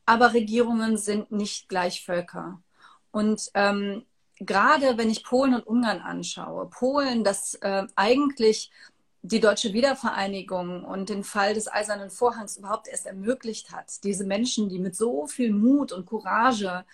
[0.05, 2.61] Aber Regierungen sind nicht gleich Völker.
[3.11, 4.05] Und ähm,
[4.39, 8.71] gerade wenn ich Polen und Ungarn anschaue, Polen, das äh, eigentlich
[9.21, 14.69] die deutsche Wiedervereinigung und den Fall des Eisernen Vorhangs überhaupt erst ermöglicht hat, diese Menschen,
[14.69, 16.85] die mit so viel Mut und Courage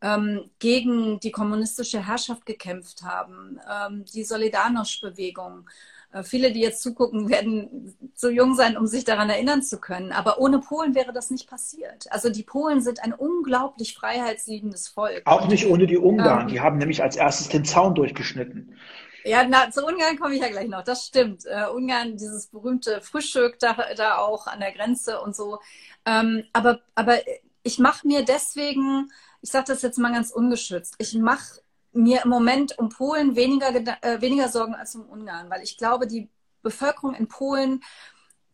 [0.00, 5.68] ähm, gegen die kommunistische Herrschaft gekämpft haben, ähm, die Solidarność-Bewegung.
[6.12, 10.12] Äh, viele, die jetzt zugucken, werden so jung sein, um sich daran erinnern zu können.
[10.12, 12.06] Aber ohne Polen wäre das nicht passiert.
[12.10, 15.22] Also die Polen sind ein unglaublich freiheitsliebendes Volk.
[15.24, 16.42] Auch nicht ohne die Ungarn.
[16.42, 18.76] Ähm, die haben nämlich als erstes den Zaun durchgeschnitten.
[19.24, 20.82] Ja, na, zu Ungarn komme ich ja gleich noch.
[20.82, 21.44] Das stimmt.
[21.46, 25.58] Äh, Ungarn, dieses berühmte Frühstück da, da auch an der Grenze und so.
[26.04, 27.18] Ähm, aber, aber
[27.62, 29.08] ich mache mir deswegen
[29.42, 31.60] ich sage das jetzt mal ganz ungeschützt, ich mache
[31.92, 36.06] mir im Moment um Polen weniger, äh, weniger Sorgen als um Ungarn, weil ich glaube,
[36.06, 36.28] die
[36.62, 37.82] Bevölkerung in Polen,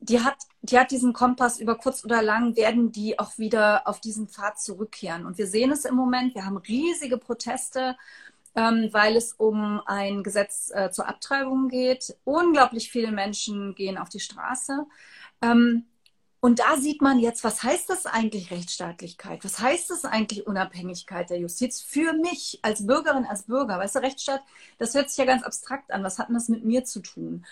[0.01, 4.01] die hat, die hat diesen Kompass über kurz oder lang, werden die auch wieder auf
[4.01, 5.27] diesen Pfad zurückkehren.
[5.27, 7.97] Und wir sehen es im Moment, wir haben riesige Proteste,
[8.55, 12.17] ähm, weil es um ein Gesetz äh, zur Abtreibung geht.
[12.25, 14.87] Unglaublich viele Menschen gehen auf die Straße.
[15.43, 15.87] Ähm,
[16.41, 19.45] und da sieht man jetzt, was heißt das eigentlich Rechtsstaatlichkeit?
[19.45, 23.79] Was heißt das eigentlich Unabhängigkeit der Justiz für mich als Bürgerin, als Bürger?
[23.79, 24.43] Weißt du, Rechtsstaat,
[24.79, 26.05] das hört sich ja ganz abstrakt an.
[26.05, 27.45] Was hat denn das mit mir zu tun?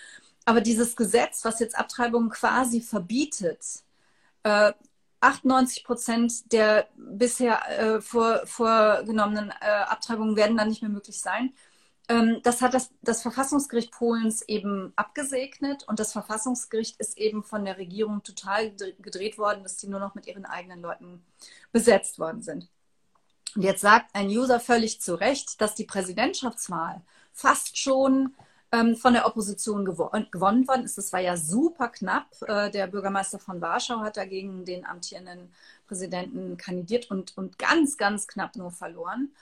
[0.44, 3.82] Aber dieses Gesetz, was jetzt Abtreibungen quasi verbietet,
[4.44, 4.72] äh,
[5.20, 11.52] 98 Prozent der bisher äh, vor, vorgenommenen äh, Abtreibungen werden dann nicht mehr möglich sein.
[12.08, 17.64] Ähm, das hat das, das Verfassungsgericht Polens eben abgesegnet und das Verfassungsgericht ist eben von
[17.64, 21.24] der Regierung total gedreht worden, dass die nur noch mit ihren eigenen Leuten
[21.72, 22.68] besetzt worden sind.
[23.56, 28.34] Und jetzt sagt ein User völlig zu Recht, dass die Präsidentschaftswahl fast schon
[28.70, 30.98] ähm, von der Opposition gewo gewonnen worden ist.
[30.98, 32.26] Das war ja super knapp.
[32.46, 35.52] Äh, der Bürgermeister von Warschau hat dagegen den amtierenden
[35.86, 39.32] Präsidenten kandidiert und, und ganz, ganz knapp nur verloren.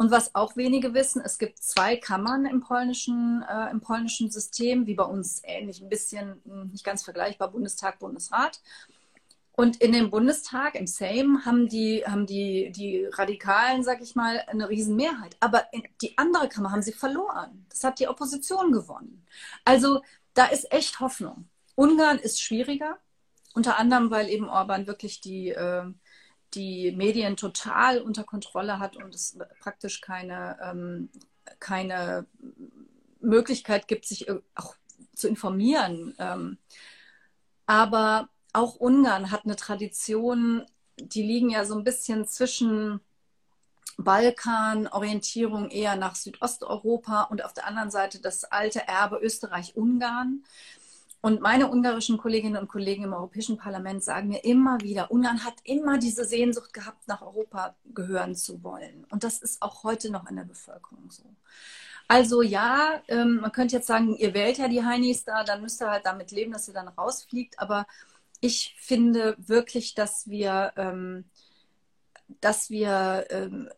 [0.00, 4.86] Und was auch wenige wissen, es gibt zwei Kammern im polnischen, äh, im polnischen System,
[4.86, 8.62] wie bei uns ähnlich, ein bisschen hm, nicht ganz vergleichbar, Bundestag, Bundesrat.
[9.52, 14.42] Und in dem Bundestag, im Sejm, haben die, haben die, die Radikalen, sag ich mal,
[14.46, 15.36] eine Riesenmehrheit.
[15.38, 15.66] Aber
[16.00, 17.66] die andere Kammer haben sie verloren.
[17.68, 19.26] Das hat die Opposition gewonnen.
[19.66, 20.00] Also
[20.32, 21.50] da ist echt Hoffnung.
[21.74, 22.96] Ungarn ist schwieriger,
[23.52, 25.84] unter anderem, weil eben Orban wirklich die, äh,
[26.54, 31.08] die Medien total unter Kontrolle hat und es praktisch keine, ähm,
[31.58, 32.26] keine
[33.20, 34.74] Möglichkeit gibt, sich auch
[35.14, 36.14] zu informieren.
[36.18, 36.58] Ähm,
[37.66, 40.66] aber auch Ungarn hat eine Tradition,
[40.98, 43.00] die liegen ja so ein bisschen zwischen
[43.96, 50.42] Balkan, Orientierung eher nach Südosteuropa und auf der anderen Seite das alte Erbe Österreich-Ungarn.
[51.22, 55.54] Und meine ungarischen Kolleginnen und Kollegen im Europäischen Parlament sagen mir immer wieder, Ungarn hat
[55.64, 59.06] immer diese Sehnsucht gehabt, nach Europa gehören zu wollen.
[59.10, 61.24] Und das ist auch heute noch in der Bevölkerung so.
[62.08, 65.80] Also ja, ähm, man könnte jetzt sagen, ihr wählt ja die Heinis da, dann müsst
[65.82, 67.58] ihr halt damit leben, dass ihr dann rausfliegt.
[67.60, 67.86] Aber
[68.40, 71.24] ich finde wirklich, dass wir, ähm,
[72.40, 73.68] dass wir, ähm,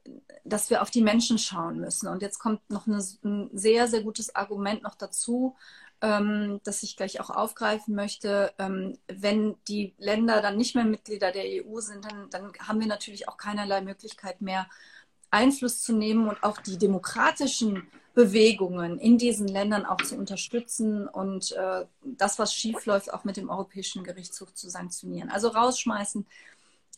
[0.44, 2.08] dass wir auf die Menschen schauen müssen.
[2.08, 5.56] Und jetzt kommt noch ein sehr, sehr gutes Argument noch dazu,
[6.02, 8.52] ähm, das ich gleich auch aufgreifen möchte.
[8.58, 12.88] Ähm, wenn die Länder dann nicht mehr Mitglieder der EU sind, dann, dann haben wir
[12.88, 14.66] natürlich auch keinerlei Möglichkeit mehr,
[15.30, 21.52] Einfluss zu nehmen und auch die demokratischen Bewegungen in diesen Ländern auch zu unterstützen und
[21.52, 25.30] äh, das, was schiefläuft, auch mit dem Europäischen Gerichtshof zu sanktionieren.
[25.30, 26.26] Also rausschmeißen,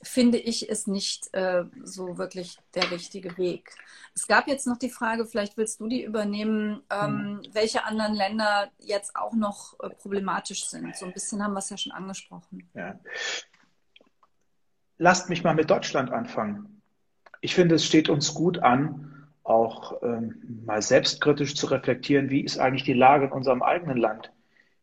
[0.02, 3.70] finde ich, ist nicht äh, so wirklich der richtige Weg.
[4.14, 7.42] Es gab jetzt noch die Frage, vielleicht willst du die übernehmen, ähm, mhm.
[7.52, 10.94] welche anderen Länder jetzt auch noch äh, problematisch sind.
[10.96, 12.68] So ein bisschen haben wir es ja schon angesprochen.
[12.74, 12.98] Ja.
[14.98, 16.80] Lasst mich mal mit Deutschland anfangen.
[17.40, 22.58] Ich finde, es steht uns gut an, auch ähm, mal selbstkritisch zu reflektieren, wie ist
[22.58, 24.32] eigentlich die Lage in unserem eigenen Land.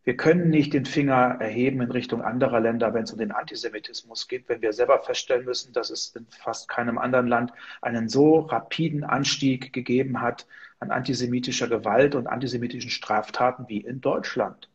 [0.04, 4.28] Wir können nicht den Finger erheben in Richtung anderer Länder, wenn es um den Antisemitismus
[4.28, 8.40] geht, wenn wir selber feststellen müssen, dass es in fast keinem anderen Land einen so
[8.40, 10.48] rapiden Anstieg gegeben hat
[10.80, 14.68] an antisemitischer Gewalt und antisemitischen Straftaten wie in Deutschland.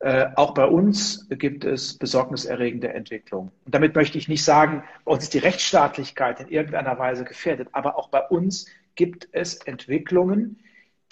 [0.00, 3.52] Äh, auch bei uns gibt es besorgniserregende Entwicklungen.
[3.64, 7.68] Und damit möchte ich nicht sagen, bei uns ist die Rechtsstaatlichkeit in irgendeiner Weise gefährdet,
[7.72, 10.58] aber auch bei uns gibt es Entwicklungen,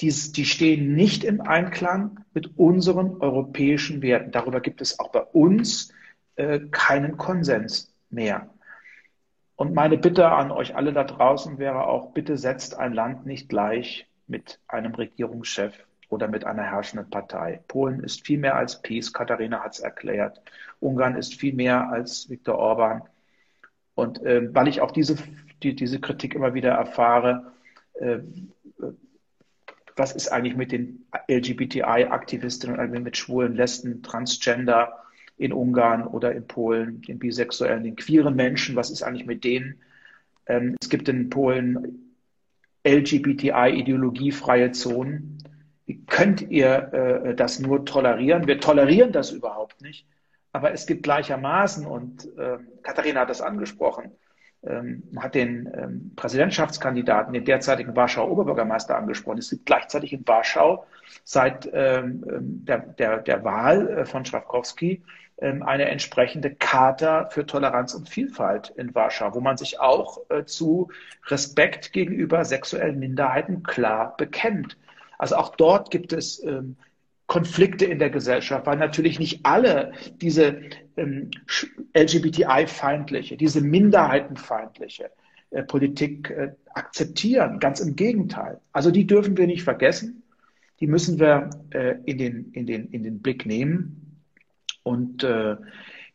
[0.00, 4.30] die, die stehen nicht im Einklang mit unseren europäischen Werten.
[4.30, 5.92] Darüber gibt es auch bei uns
[6.36, 8.48] äh, keinen Konsens mehr.
[9.56, 13.48] Und meine Bitte an euch alle da draußen wäre auch, bitte setzt ein Land nicht
[13.48, 15.74] gleich mit einem Regierungschef
[16.08, 17.60] oder mit einer herrschenden Partei.
[17.66, 20.40] Polen ist viel mehr als Peace, Katharina hat es erklärt.
[20.78, 23.02] Ungarn ist viel mehr als Viktor Orban.
[23.96, 25.16] Und äh, weil ich auch diese,
[25.64, 27.52] die, diese Kritik immer wieder erfahre,
[27.94, 28.18] äh,
[29.98, 34.98] was ist eigentlich mit den LGBTI-Aktivistinnen und mit Schwulen, Lesben, Transgender
[35.36, 39.80] in Ungarn oder in Polen, den Bisexuellen, den queeren Menschen, was ist eigentlich mit denen?
[40.46, 42.14] Ähm, es gibt in Polen
[42.86, 45.38] LGBTI-ideologiefreie Zonen.
[45.86, 48.46] Wie könnt ihr äh, das nur tolerieren?
[48.46, 50.06] Wir tolerieren das überhaupt nicht.
[50.52, 54.12] Aber es gibt gleichermaßen, und äh, Katharina hat das angesprochen,
[54.62, 59.38] hat den ähm, Präsidentschaftskandidaten, den derzeitigen Warschauer Oberbürgermeister angesprochen.
[59.38, 60.84] Es gibt gleichzeitig in Warschau
[61.24, 65.02] seit ähm, ähm der, der, der Wahl äh, von Schrawkowski
[65.40, 70.44] ähm, eine entsprechende Charta für Toleranz und Vielfalt in Warschau, wo man sich auch äh,
[70.44, 70.90] zu
[71.26, 74.76] Respekt gegenüber sexuellen Minderheiten klar bekennt.
[75.18, 76.76] Also auch dort gibt es ähm,
[77.28, 80.60] Konflikte in der Gesellschaft, weil natürlich nicht alle diese
[80.96, 81.30] ähm,
[81.94, 85.10] LGBTI-feindliche, diese minderheitenfeindliche
[85.50, 87.60] äh, Politik äh, akzeptieren.
[87.60, 88.60] Ganz im Gegenteil.
[88.72, 90.22] Also die dürfen wir nicht vergessen.
[90.80, 94.20] Die müssen wir äh, in, den, in, den, in den Blick nehmen.
[94.82, 95.56] Und äh,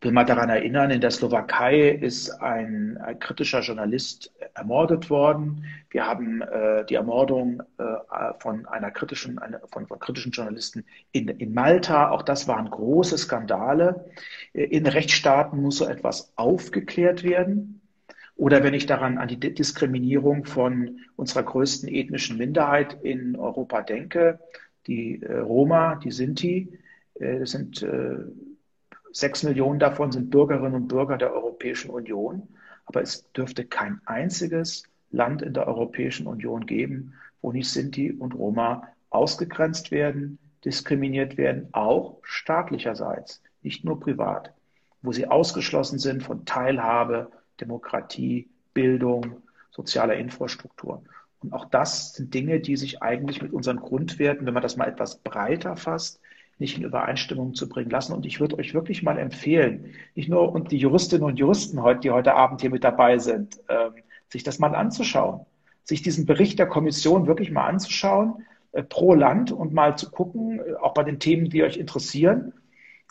[0.04, 5.64] will mal daran erinnern, in der Slowakei ist ein, ein kritischer Journalist ermordet worden.
[5.90, 7.84] Wir haben äh, die Ermordung äh,
[8.38, 12.10] von einer kritischen, eine, von, von, kritischen Journalisten in, in Malta.
[12.10, 14.04] Auch das waren große Skandale.
[14.52, 17.80] In Rechtsstaaten muss so etwas aufgeklärt werden.
[18.36, 24.40] Oder wenn ich daran an die Diskriminierung von unserer größten ethnischen Minderheit in Europa denke,
[24.86, 26.78] die äh, Roma, die Sinti,
[27.14, 28.16] äh, das sind äh,
[29.16, 32.48] Sechs Millionen davon sind Bürgerinnen und Bürger der Europäischen Union.
[32.84, 38.34] Aber es dürfte kein einziges Land in der Europäischen Union geben, wo nicht Sinti und
[38.34, 44.52] Roma ausgegrenzt werden, diskriminiert werden, auch staatlicherseits, nicht nur privat,
[45.00, 51.04] wo sie ausgeschlossen sind von Teilhabe, Demokratie, Bildung, sozialer Infrastruktur.
[51.38, 54.88] Und auch das sind Dinge, die sich eigentlich mit unseren Grundwerten, wenn man das mal
[54.88, 56.20] etwas breiter fasst,
[56.58, 58.12] nicht in Übereinstimmung zu bringen lassen.
[58.12, 62.10] Und ich würde euch wirklich mal empfehlen, nicht nur und die Juristinnen und Juristen, die
[62.10, 63.94] heute Abend hier mit dabei sind, ähm,
[64.28, 65.46] sich das mal anzuschauen,
[65.84, 70.60] sich diesen Bericht der Kommission wirklich mal anzuschauen, äh, pro Land und mal zu gucken,
[70.60, 72.52] äh, auch bei den Themen, die euch interessieren.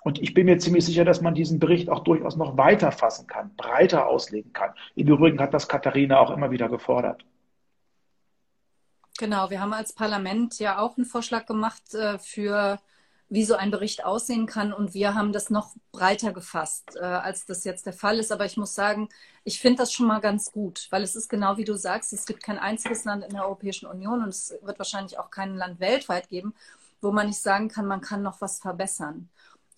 [0.04, 3.26] Und ich bin mir ziemlich sicher, dass man diesen Bericht auch durchaus noch weiter fassen
[3.26, 4.72] kann, breiter auslegen kann.
[4.96, 7.24] Im Übrigen hat das Katharina auch immer wieder gefordert.
[9.18, 12.80] Genau, wir haben als Parlament ja auch einen Vorschlag gemacht äh, für
[13.34, 14.74] wie so ein Bericht aussehen kann.
[14.74, 18.32] Und wir haben das noch breiter gefasst, äh, als das jetzt der Fall ist.
[18.32, 19.10] Aber ich muss sagen,
[19.44, 22.28] ich finde das schon mal ganz gut, weil es ist genau wie du sagst, es
[22.28, 25.80] gibt kein einziges Land in der Europäischen Union und es wird wahrscheinlich auch kein Land
[25.80, 26.54] weltweit geben,
[27.02, 29.30] wo man nicht sagen kann, man kann noch was verbessern.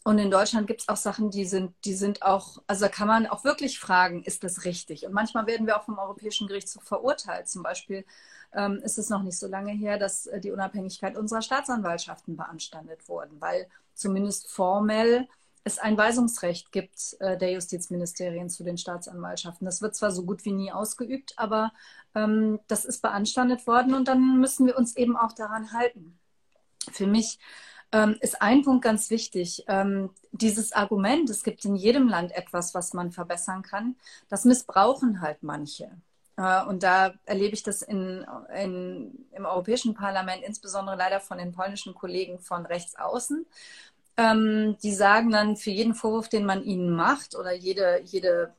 [0.07, 3.07] Und in Deutschland gibt es auch Sachen, die sind, die sind auch, also da kann
[3.07, 5.03] man auch wirklich fragen, ist das richtig?
[5.07, 7.49] Und manchmal werden wir auch vom Europäischen Gerichtshof verurteilt.
[7.49, 8.05] Zum Beispiel
[8.53, 13.09] ähm, ist es noch nicht so lange her, dass äh, die Unabhängigkeit unserer Staatsanwaltschaften beanstandet
[13.09, 15.27] wurden, weil zumindest formell
[15.63, 19.65] es ein Weisungsrecht gibt äh, der Justizministerien zu den Staatsanwaltschaften.
[19.65, 21.73] Das wird zwar so gut wie nie ausgeübt, aber
[22.13, 26.19] ähm, das ist beanstandet worden und dann müssen wir uns eben auch daran halten.
[26.91, 27.39] Für mich
[27.95, 29.63] ähm, ist ein Punkt ganz wichtig.
[29.67, 33.95] Ähm, dieses Argument, es gibt in jedem Land etwas, was man verbessern kann,
[34.27, 35.89] das missbrauchen halt manche.
[36.35, 41.53] Äh, und da erlebe ich das in, in, im Europäischen Parlament, insbesondere leider von den
[41.53, 43.45] polnischen Kollegen von rechts außen.
[44.17, 48.53] Ähm, die sagen dann für jeden Vorwurf, den man ihnen macht oder jede, jede,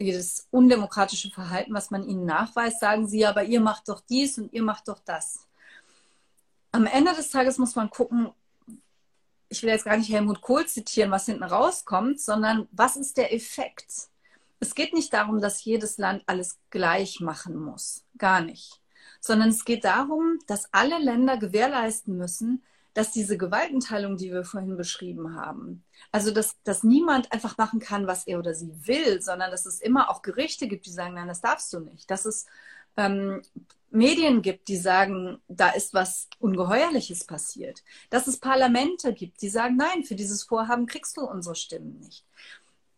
[0.00, 4.52] jedes undemokratische Verhalten, was man ihnen nachweist, sagen sie, aber ihr macht doch dies und
[4.52, 5.46] ihr macht doch das.
[6.72, 8.32] Am Ende des Tages muss man gucken,
[9.50, 13.34] ich will jetzt gar nicht Helmut Kohl zitieren, was hinten rauskommt, sondern was ist der
[13.34, 14.08] Effekt?
[14.60, 18.04] Es geht nicht darum, dass jedes Land alles gleich machen muss.
[18.16, 18.80] Gar nicht.
[19.20, 22.62] Sondern es geht darum, dass alle Länder gewährleisten müssen,
[22.94, 28.06] dass diese Gewaltenteilung, die wir vorhin beschrieben haben, also dass, dass niemand einfach machen kann,
[28.06, 31.28] was er oder sie will, sondern dass es immer auch Gerichte gibt, die sagen, nein,
[31.28, 32.10] das darfst du nicht.
[32.10, 32.46] Dass es
[32.96, 33.42] ähm,
[33.90, 37.82] Medien gibt, die sagen, da ist was Ungeheuerliches passiert.
[38.08, 42.24] Dass es Parlamente gibt, die sagen, nein, für dieses Vorhaben kriegst du unsere Stimmen nicht.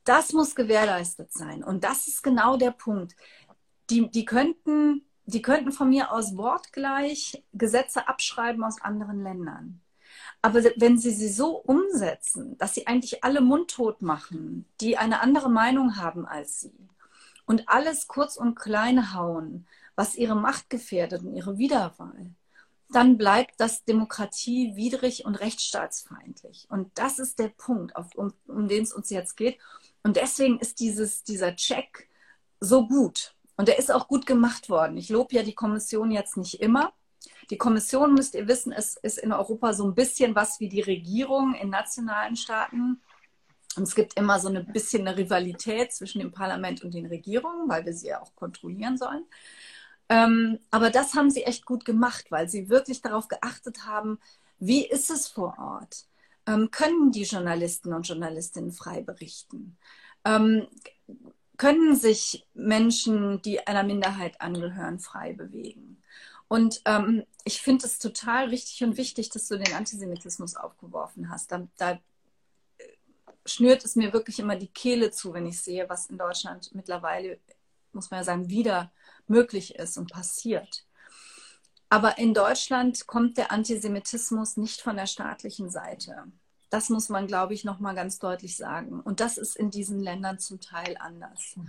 [0.05, 1.65] Das muss gewährleistet sein.
[1.65, 3.17] Und das ist genau der Punkt.
[3.89, 9.81] Die, die, könnten, die könnten von mir aus wortgleich Gesetze abschreiben aus anderen Ländern.
[10.43, 15.49] Aber wenn sie sie so umsetzen, dass sie eigentlich alle mundtot machen, die eine andere
[15.49, 16.89] Meinung haben als sie
[17.47, 22.35] und alles kurz und klein hauen, was ihre Macht gefährdet und ihre Wiederwahl,
[22.93, 26.67] dann bleibt das demokratiewidrig und rechtsstaatsfeindlich.
[26.69, 29.59] Und das ist der Punkt, auf, um, um den es uns jetzt geht.
[30.03, 32.09] Und deswegen ist dieses, dieser Check
[32.61, 33.35] so gut.
[33.57, 34.97] Und der ist auch gut gemacht worden.
[34.97, 36.93] Ich lobe ja die Kommission jetzt nicht immer.
[37.51, 40.81] Die Kommission, müsst ihr wissen, ist, ist in Europa so ein bisschen was wie die
[40.81, 43.01] Regierung in nationalen Staaten.
[43.77, 47.69] Und es gibt immer so ein bisschen eine Rivalität zwischen dem Parlament und den Regierungen,
[47.69, 49.25] weil wir sie ja auch kontrollieren sollen.
[50.13, 54.19] Ähm, aber das haben sie echt gut gemacht, weil sie wirklich darauf geachtet haben,
[54.59, 56.05] wie ist es vor Ort?
[56.47, 59.79] Ähm, können die Journalisten und Journalistinnen frei berichten?
[60.27, 60.67] Ähm,
[61.57, 66.03] können sich Menschen, die einer Minderheit angehören, frei bewegen?
[66.47, 71.53] Und ähm, ich finde es total richtig und wichtig, dass du den Antisemitismus aufgeworfen hast.
[71.53, 71.99] Da, da
[73.47, 77.39] schnürt es mir wirklich immer die Kehle zu, wenn ich sehe, was in Deutschland mittlerweile,
[77.95, 78.93] muss man ja sagen, wieder
[79.27, 80.85] möglich ist und passiert.
[81.89, 86.25] Aber in Deutschland kommt der Antisemitismus nicht von der staatlichen Seite.
[86.71, 89.01] Das muss man, glaube ich, noch mal ganz deutlich sagen.
[89.01, 91.55] Und das ist in diesen Ländern zum Teil anders.
[91.55, 91.69] Mhm.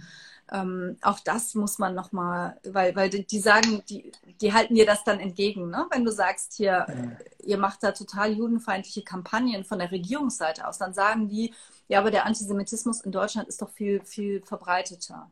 [0.51, 4.75] Ähm, auch das muss man noch mal, weil, weil die, die sagen, die, die halten
[4.75, 5.87] dir das dann entgegen, ne?
[5.91, 7.17] wenn du sagst, hier, ja.
[7.43, 11.53] ihr macht da total judenfeindliche Kampagnen von der Regierungsseite aus, dann sagen die,
[11.89, 15.29] ja, aber der Antisemitismus in Deutschland ist doch viel, viel verbreiteter.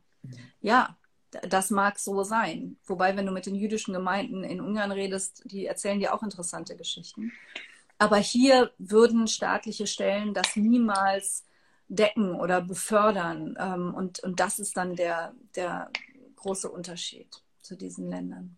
[0.61, 0.97] Ja,
[1.32, 2.78] das mag so sein.
[2.86, 6.76] Wobei, wenn du mit den jüdischen Gemeinden in Ungarn redest, die erzählen dir auch interessante
[6.76, 7.32] Geschichten.
[7.97, 11.45] Aber hier würden staatliche Stellen das niemals
[11.88, 13.55] decken oder befördern.
[13.59, 15.89] Ähm, und, und das ist dann der, der
[16.38, 17.28] große Unterschied
[17.61, 18.57] zu diesen Ländern.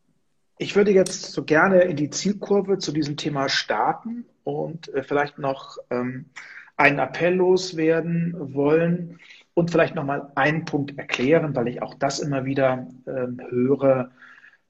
[0.57, 5.39] Ich würde jetzt so gerne in die Zielkurve zu diesem Thema starten und äh, vielleicht
[5.39, 6.29] noch ähm,
[6.77, 9.19] einen Appell loswerden wollen
[9.53, 14.11] und vielleicht nochmal einen Punkt erklären, weil ich auch das immer wieder ähm, höre,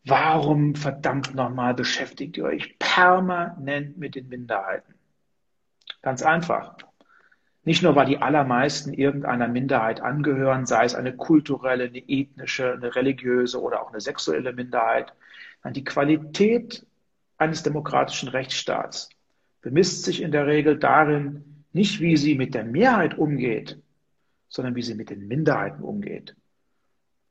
[0.05, 4.95] Warum verdammt nochmal beschäftigt ihr euch permanent mit den Minderheiten?
[6.01, 6.75] Ganz einfach.
[7.63, 12.93] Nicht nur, weil die allermeisten irgendeiner Minderheit angehören, sei es eine kulturelle, eine ethnische, eine
[12.93, 15.13] religiöse oder auch eine sexuelle Minderheit.
[15.63, 16.85] Nein, die Qualität
[17.37, 19.07] eines demokratischen Rechtsstaats
[19.61, 23.81] bemisst sich in der Regel darin, nicht wie sie mit der Mehrheit umgeht,
[24.53, 26.35] sondern wie sie mit den Minderheiten umgeht.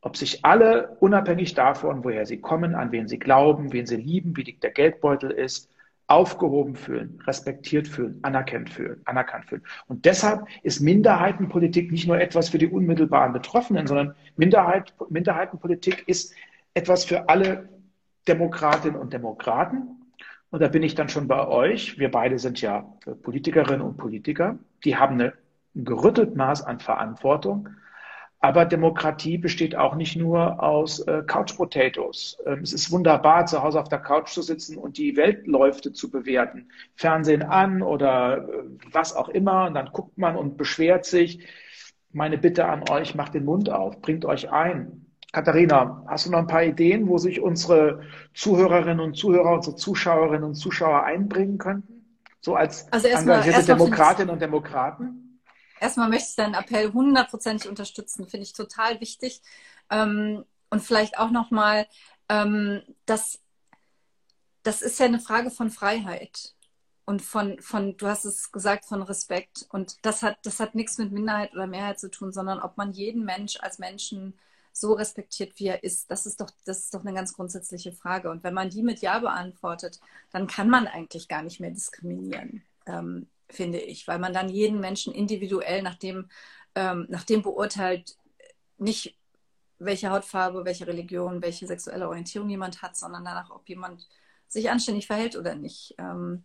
[0.00, 4.36] Ob sich alle, unabhängig davon, woher sie kommen, an wen sie glauben, wen sie lieben,
[4.36, 5.70] wie dick der Geldbeutel ist,
[6.08, 9.62] aufgehoben fühlen, respektiert fühlen, anerkannt fühlen, anerkannt fühlen.
[9.86, 16.34] Und deshalb ist Minderheitenpolitik nicht nur etwas für die unmittelbaren Betroffenen, sondern Minderheit, Minderheitenpolitik ist
[16.74, 17.68] etwas für alle
[18.26, 20.02] Demokratinnen und Demokraten.
[20.50, 21.98] Und da bin ich dann schon bei euch.
[21.98, 22.80] Wir beide sind ja
[23.22, 24.58] Politikerinnen und Politiker.
[24.84, 25.36] Die haben eine, ein
[25.74, 27.68] gerüttelt Maß an Verantwortung.
[28.44, 32.36] Aber Demokratie besteht auch nicht nur aus äh, Couch Potatoes.
[32.44, 36.10] Ähm, es ist wunderbar, zu Hause auf der Couch zu sitzen und die Weltläufe zu
[36.10, 36.68] bewerten.
[36.96, 39.66] Fernsehen an oder äh, was auch immer.
[39.66, 41.46] Und dann guckt man und beschwert sich.
[42.10, 45.06] Meine Bitte an euch, macht den Mund auf, bringt euch ein.
[45.32, 48.00] Katharina, hast du noch ein paar Ideen, wo sich unsere
[48.34, 52.18] Zuhörerinnen und Zuhörer, unsere Zuschauerinnen und Zuschauer einbringen könnten?
[52.40, 55.31] So als also engagierte Demokratinnen und Demokraten?
[55.82, 59.42] Erstmal möchte ich deinen Appell hundertprozentig unterstützen, finde ich total wichtig.
[59.90, 61.86] Ähm, und vielleicht auch nochmal,
[62.28, 63.40] ähm, das,
[64.62, 66.54] das ist ja eine Frage von Freiheit
[67.04, 69.66] und von, von, du hast es gesagt, von Respekt.
[69.70, 72.92] Und das hat, das hat nichts mit Minderheit oder Mehrheit zu tun, sondern ob man
[72.92, 74.34] jeden Mensch als Menschen
[74.72, 76.10] so respektiert, wie er ist.
[76.10, 78.30] Das ist doch, das ist doch eine ganz grundsätzliche Frage.
[78.30, 82.62] Und wenn man die mit Ja beantwortet, dann kann man eigentlich gar nicht mehr diskriminieren.
[82.86, 86.28] Ähm, finde ich, weil man dann jeden Menschen individuell nach dem,
[86.74, 88.16] ähm, nach dem beurteilt,
[88.78, 89.16] nicht
[89.78, 94.08] welche Hautfarbe, welche Religion, welche sexuelle Orientierung jemand hat, sondern danach, ob jemand
[94.48, 95.94] sich anständig verhält oder nicht.
[95.98, 96.44] Ähm,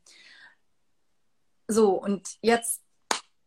[1.68, 2.84] so, und jetzt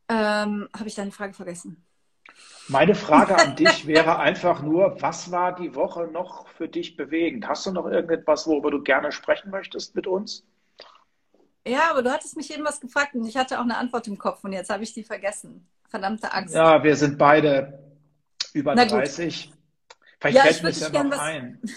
[0.09, 1.85] ähm, habe ich deine Frage vergessen.
[2.69, 7.49] Meine Frage an dich wäre einfach nur, was war die Woche noch für dich bewegend?
[7.49, 10.45] Hast du noch irgendetwas, worüber du gerne sprechen möchtest mit uns?
[11.67, 14.19] Ja, aber du hattest mich eben was gefragt und ich hatte auch eine Antwort im
[14.19, 15.69] Kopf und jetzt habe ich die vergessen.
[15.89, 16.55] Verdammte Angst.
[16.55, 17.83] Ja, wir sind beide
[18.53, 19.53] über 30.
[20.21, 21.61] Vielleicht ja, fällt mir ja noch was, ein.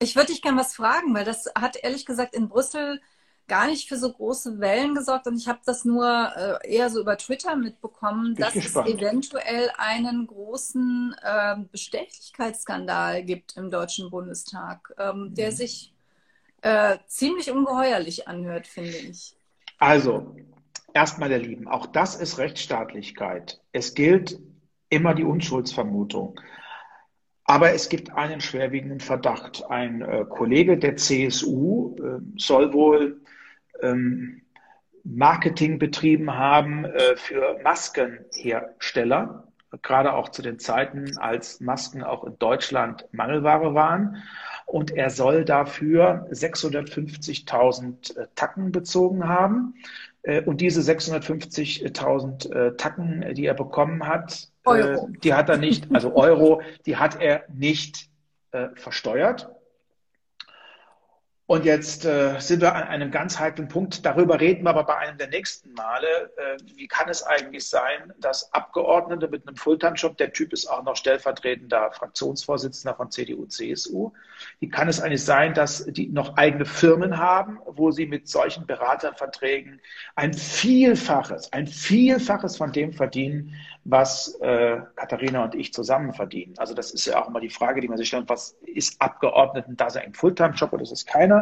[0.00, 3.00] Ich würde dich gerne was fragen, weil das hat ehrlich gesagt in Brüssel
[3.48, 7.00] gar nicht für so große Wellen gesorgt und ich habe das nur äh, eher so
[7.00, 15.30] über Twitter mitbekommen, dass es eventuell einen großen äh, Bestechlichkeitsskandal gibt im Deutschen Bundestag, ähm,
[15.30, 15.34] mhm.
[15.34, 15.92] der sich
[16.62, 19.34] äh, ziemlich ungeheuerlich anhört, finde ich.
[19.78, 20.36] Also,
[20.92, 23.60] erstmal, der Lieben, auch das ist Rechtsstaatlichkeit.
[23.72, 24.38] Es gilt
[24.88, 26.40] immer die Unschuldsvermutung.
[27.44, 29.64] Aber es gibt einen schwerwiegenden Verdacht.
[29.70, 33.22] Ein äh, Kollege der CSU äh, soll wohl
[33.80, 34.42] ähm,
[35.04, 39.48] Marketing betrieben haben äh, für Maskenhersteller,
[39.80, 44.22] gerade auch zu den Zeiten, als Masken auch in Deutschland Mangelware waren
[44.68, 49.74] und er soll dafür 650.000 äh, Tacken bezogen haben.
[50.22, 55.08] Äh, und diese 650.000 äh, Tacken, die er bekommen hat, Euro.
[55.24, 58.10] die hat er nicht, also Euro, die hat er nicht
[58.74, 59.50] versteuert.
[61.50, 64.04] Und jetzt äh, sind wir an einem ganz heiklen Punkt.
[64.04, 66.30] Darüber reden wir aber bei einem der nächsten Male.
[66.36, 70.82] Äh, wie kann es eigentlich sein, dass Abgeordnete mit einem Fulltime-Job, der Typ ist auch
[70.82, 74.12] noch stellvertretender Fraktionsvorsitzender von CDU, CSU,
[74.60, 78.66] wie kann es eigentlich sein, dass die noch eigene Firmen haben, wo sie mit solchen
[78.66, 79.80] Beraterverträgen
[80.16, 86.52] ein Vielfaches, ein Vielfaches von dem verdienen, was äh, Katharina und ich zusammen verdienen.
[86.58, 89.78] Also das ist ja auch immer die Frage, die man sich stellt, was ist Abgeordneten
[89.78, 91.37] da ein Fulltime-Job oder ist es keiner?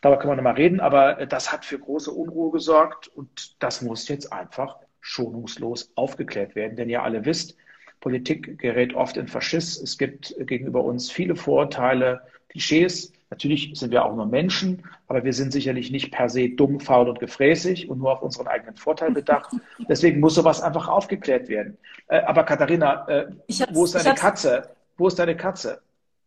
[0.00, 3.82] Darüber können wir nochmal reden, aber äh, das hat für große Unruhe gesorgt und das
[3.82, 6.76] muss jetzt einfach schonungslos aufgeklärt werden.
[6.76, 7.56] Denn ihr alle wisst,
[8.00, 9.80] Politik gerät oft in Faschiss.
[9.80, 13.12] Es gibt gegenüber uns viele Vorurteile, Klischees.
[13.30, 17.08] Natürlich sind wir auch nur Menschen, aber wir sind sicherlich nicht per se dumm, faul
[17.08, 19.52] und gefräßig und nur auf unseren eigenen Vorteil bedacht.
[19.88, 21.76] Deswegen muss sowas einfach aufgeklärt werden.
[22.06, 23.26] Äh, aber Katharina, äh,
[23.72, 24.70] wo ist deine Katze?
[24.96, 25.80] Wo ist deine Katze?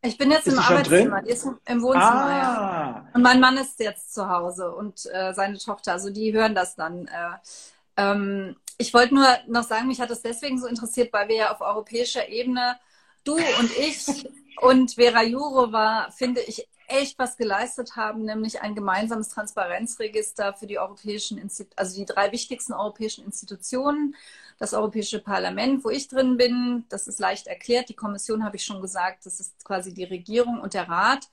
[0.04, 2.38] Ich bin jetzt ist im Arbeitszimmer, die ist im Wohnzimmer, ah.
[2.38, 3.08] ja.
[3.14, 6.76] Und mein Mann ist jetzt zu Hause und äh, seine Tochter, also die hören das
[6.76, 7.08] dann.
[7.08, 7.38] Äh,
[7.98, 11.52] ähm, ich wollte nur noch sagen, mich hat es deswegen so interessiert, weil wir ja
[11.52, 12.80] auf europäischer Ebene,
[13.24, 14.28] du und ich
[14.62, 20.80] und Vera Jourova, finde ich, echt was geleistet haben, nämlich ein gemeinsames Transparenzregister für die
[20.80, 24.16] europäischen Institu also die drei wichtigsten europäischen Institutionen.
[24.60, 27.90] Das Europäische Parlament, wo ich drin bin, das ist leicht erklärt.
[27.90, 31.30] Die Kommission habe ich schon gesagt, das ist quasi die Regierung und der Rat.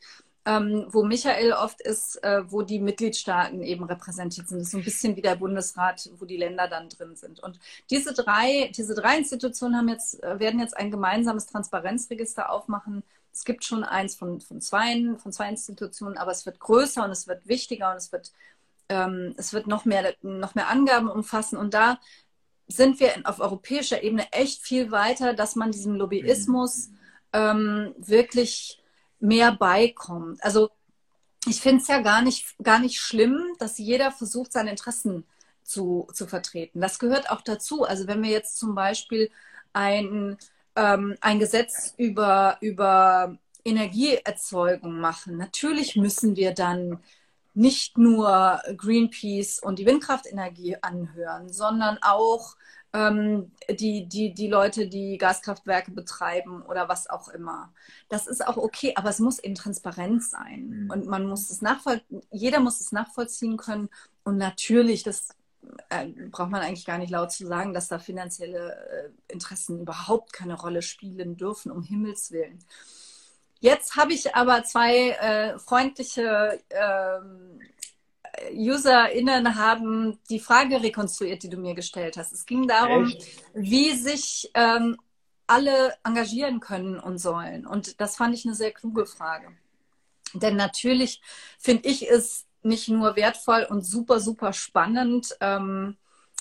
[0.46, 4.58] ähm, wo Michael oft ist, äh, wo die Mitgliedstaaten eben repräsentiert sind.
[4.58, 7.40] Das ist so ein bisschen wie der Bundesrat, wo die Länder dann drin sind.
[7.40, 13.02] Und diese drei, diese drei Institutionen haben jetzt, äh, werden jetzt ein gemeinsames Transparenzregister aufmachen.
[13.38, 17.12] Es gibt schon eins von, von, zwei, von zwei Institutionen, aber es wird größer und
[17.12, 18.32] es wird wichtiger und es wird,
[18.88, 21.56] ähm, es wird noch mehr, noch mehr Angaben umfassen.
[21.56, 22.00] Und da
[22.66, 26.90] sind wir auf europäischer Ebene echt viel weiter, dass man diesem Lobbyismus
[27.32, 28.82] ähm, wirklich
[29.20, 30.42] mehr beikommt.
[30.42, 30.70] Also
[31.46, 35.24] ich finde es ja gar nicht, gar nicht schlimm, dass jeder versucht, seine Interessen
[35.62, 36.80] zu, zu vertreten.
[36.80, 37.84] Das gehört auch dazu.
[37.84, 39.30] Also wenn wir jetzt zum Beispiel
[39.72, 40.38] ein,
[40.78, 47.00] ähm, ein Gesetz über, über Energieerzeugung machen, natürlich müssen wir dann
[47.54, 52.54] nicht nur Greenpeace und die Windkraftenergie anhören, sondern auch
[52.92, 57.72] ähm, die, die, die Leute, die Gaskraftwerke betreiben oder was auch immer.
[58.08, 60.84] Das ist auch okay, aber es muss eben transparent sein.
[60.84, 60.90] Mhm.
[60.90, 62.00] Und man muss es nachvoll
[62.30, 63.88] jeder muss es nachvollziehen können.
[64.22, 65.28] Und natürlich, das
[66.30, 70.54] braucht man eigentlich gar nicht laut zu sagen, dass da finanzielle äh, Interessen überhaupt keine
[70.54, 72.58] Rolle spielen dürfen, um Himmels Willen.
[73.60, 77.60] Jetzt habe ich aber zwei äh, freundliche ähm,
[78.52, 82.32] UserInnen haben die Frage rekonstruiert, die du mir gestellt hast.
[82.32, 83.26] Es ging darum, Echt?
[83.54, 84.96] wie sich ähm,
[85.46, 87.66] alle engagieren können und sollen.
[87.66, 89.48] Und das fand ich eine sehr kluge Frage.
[90.34, 91.20] Denn natürlich
[91.58, 95.96] finde ich es nicht nur wertvoll und super, super spannend, ähm,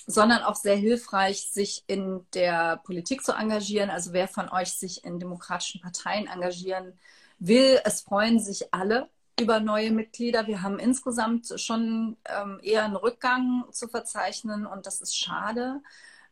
[0.06, 3.90] sondern auch sehr hilfreich, sich in der Politik zu engagieren.
[3.90, 6.94] Also wer von euch sich in demokratischen Parteien engagieren
[7.40, 9.10] will, es freuen sich alle
[9.40, 10.48] über neue Mitglieder.
[10.48, 15.82] Wir haben insgesamt schon ähm, eher einen Rückgang zu verzeichnen und das ist schade.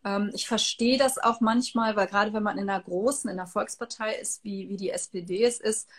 [0.04, 3.48] Ähm, ich verstehe das auch manchmal, weil gerade wenn man in einer großen, in einer
[3.48, 5.90] Volkspartei ist, wie, wie die SPD es ist,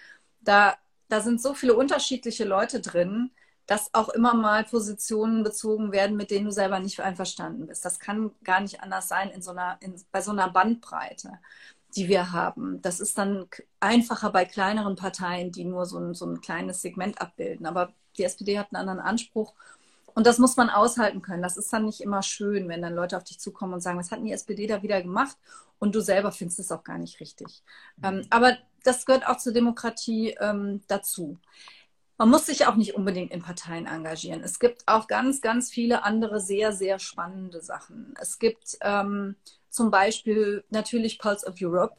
[0.40, 0.76] da,
[1.08, 3.30] da sind so viele unterschiedliche Leute drin,
[3.66, 7.84] dass auch immer mal Positionen bezogen werden, mit denen du selber nicht einverstanden bist.
[7.84, 11.38] Das kann gar nicht anders sein in so einer, in, bei so einer Bandbreite
[11.96, 12.80] die wir haben.
[12.82, 13.46] Das ist dann
[13.80, 17.66] einfacher bei kleineren Parteien, die nur so ein, so ein kleines Segment abbilden.
[17.66, 19.54] Aber die SPD hat einen anderen Anspruch.
[20.14, 21.42] Und das muss man aushalten können.
[21.42, 24.10] Das ist dann nicht immer schön, wenn dann Leute auf dich zukommen und sagen, was
[24.10, 25.36] hat denn die SPD da wieder gemacht?
[25.78, 27.62] Und du selber findest es auch gar nicht richtig.
[28.02, 28.26] Ähm, mhm.
[28.30, 31.38] aber das gehört auch zur Demokratie ähm, dazu.
[32.18, 34.42] Man muss sich auch nicht unbedingt in Parteien engagieren.
[34.42, 38.14] Es gibt auch ganz, ganz viele andere sehr, sehr spannende Sachen.
[38.18, 39.36] Es gibt ähm,
[39.68, 41.96] zum Beispiel natürlich Pulse of Europe.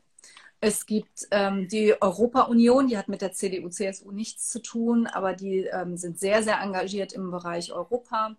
[0.60, 5.34] Es gibt ähm, die Europa-Union, die hat mit der CDU, CSU nichts zu tun, aber
[5.34, 8.36] die ähm, sind sehr, sehr engagiert im Bereich Europa.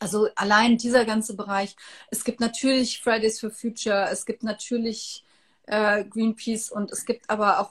[0.00, 1.76] Also allein dieser ganze Bereich.
[2.10, 5.24] Es gibt natürlich Fridays for Future, es gibt natürlich
[5.66, 7.70] äh, Greenpeace und es gibt aber auch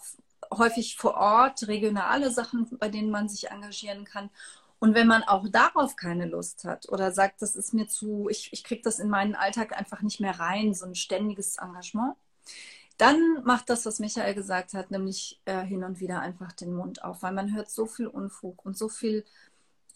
[0.52, 4.30] häufig vor Ort regionale Sachen, bei denen man sich engagieren kann.
[4.80, 8.54] Und wenn man auch darauf keine Lust hat oder sagt, das ist mir zu, ich,
[8.54, 12.16] ich kriege das in meinen Alltag einfach nicht mehr rein, so ein ständiges Engagement,
[12.98, 17.04] dann macht das, was Michael gesagt hat, nämlich äh, hin und wieder einfach den Mund
[17.04, 19.26] auf, weil man hört so viel Unfug und so viel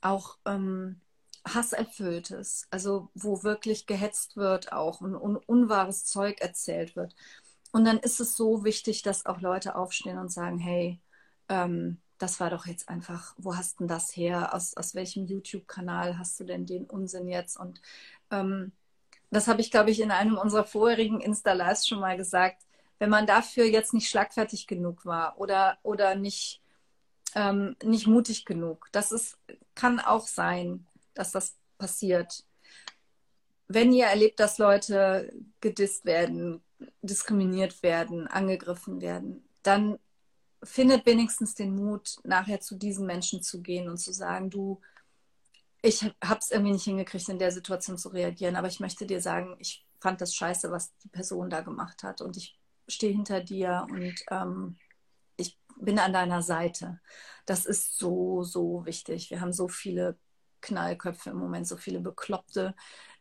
[0.01, 0.99] auch ähm,
[1.47, 7.15] Hasserfülltes, also wo wirklich gehetzt wird auch und un unwahres Zeug erzählt wird.
[7.71, 10.99] Und dann ist es so wichtig, dass auch Leute aufstehen und sagen, hey,
[11.49, 14.53] ähm, das war doch jetzt einfach, wo hast denn das her?
[14.53, 17.57] Aus, aus welchem YouTube-Kanal hast du denn den Unsinn jetzt?
[17.57, 17.81] Und
[18.29, 18.71] ähm,
[19.31, 22.63] das habe ich, glaube ich, in einem unserer vorherigen Insta-Lives schon mal gesagt.
[22.99, 26.61] Wenn man dafür jetzt nicht schlagfertig genug war oder, oder nicht,
[27.33, 29.39] ähm, nicht mutig genug, das ist,
[29.73, 32.43] kann auch sein, dass das passiert.
[33.67, 36.61] Wenn ihr erlebt, dass Leute gedisst werden,
[37.01, 39.99] diskriminiert werden, angegriffen werden, dann
[40.63, 44.79] findet wenigstens den Mut, nachher zu diesen Menschen zu gehen und zu sagen, du,
[45.81, 49.21] ich habe es irgendwie nicht hingekriegt, in der Situation zu reagieren, aber ich möchte dir
[49.21, 53.41] sagen, ich fand das scheiße, was die Person da gemacht hat und ich stehe hinter
[53.41, 54.77] dir und ähm,
[55.37, 56.99] ich bin an deiner Seite.
[57.45, 59.31] Das ist so, so wichtig.
[59.31, 60.17] Wir haben so viele
[60.61, 62.75] Knallköpfe im Moment, so viele Bekloppte,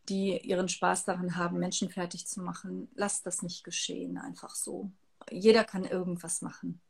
[0.09, 2.89] die ihren Spaß daran haben, Menschen fertig zu machen.
[2.95, 4.91] Lass das nicht geschehen, einfach so.
[5.31, 6.81] Jeder kann irgendwas machen.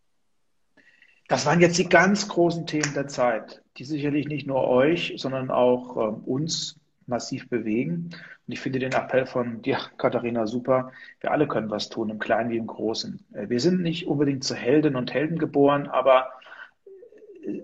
[1.29, 5.51] Das waren jetzt die ganz großen Themen der Zeit, die sicherlich nicht nur euch, sondern
[5.51, 8.11] auch äh, uns massiv bewegen.
[8.47, 10.91] Und ich finde den Appell von dir, Katharina, super.
[11.21, 13.25] Wir alle können was tun, im Kleinen wie im Großen.
[13.33, 16.31] Äh, wir sind nicht unbedingt zu Helden und Helden geboren, aber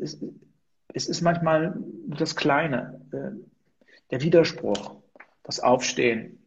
[0.01, 0.19] es,
[0.93, 1.77] es ist manchmal
[2.07, 3.37] das Kleine, äh,
[4.11, 4.97] der Widerspruch,
[5.47, 6.39] das Aufstehen,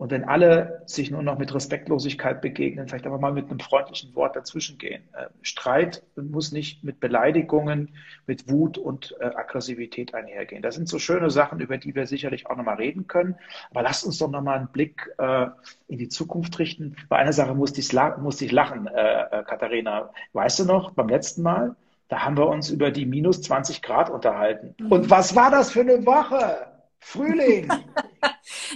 [0.00, 4.14] Und wenn alle sich nur noch mit Respektlosigkeit begegnen, vielleicht aber mal mit einem freundlichen
[4.14, 5.02] Wort dazwischen gehen.
[5.12, 10.62] Äh, Streit muss nicht mit Beleidigungen, mit Wut und äh, Aggressivität einhergehen.
[10.62, 13.34] Das sind so schöne Sachen, über die wir sicherlich auch nochmal reden können.
[13.72, 15.46] Aber lasst uns doch nochmal einen Blick äh,
[15.88, 16.94] in die Zukunft richten.
[17.08, 20.10] Bei einer Sache musste ich, musste ich lachen, äh, äh, Katharina.
[20.32, 21.74] Weißt du noch, beim letzten Mal,
[22.06, 24.76] da haben wir uns über die minus 20 Grad unterhalten.
[24.78, 24.92] Mhm.
[24.92, 26.68] Und was war das für eine Woche?
[27.00, 27.68] Frühling.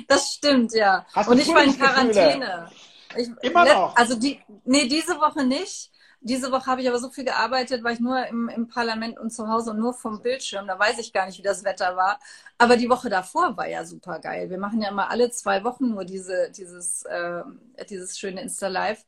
[0.09, 1.07] das stimmt, ja.
[1.13, 2.71] Hast und ich war in Quarantäne.
[3.17, 3.97] Ich, Immer noch.
[3.97, 5.91] Also die, nee, diese Woche nicht.
[6.25, 9.31] Diese Woche habe ich aber so viel gearbeitet, war ich nur im, im Parlament und
[9.31, 10.69] zu Hause und nur vom Bildschirm.
[10.69, 12.21] Da weiß ich gar nicht, wie das Wetter war.
[12.59, 14.49] Aber die Woche davor war ja super geil.
[14.49, 17.43] Wir machen ja immer alle zwei Wochen nur diese, dieses, äh,
[17.91, 19.05] dieses schöne Insta-Live.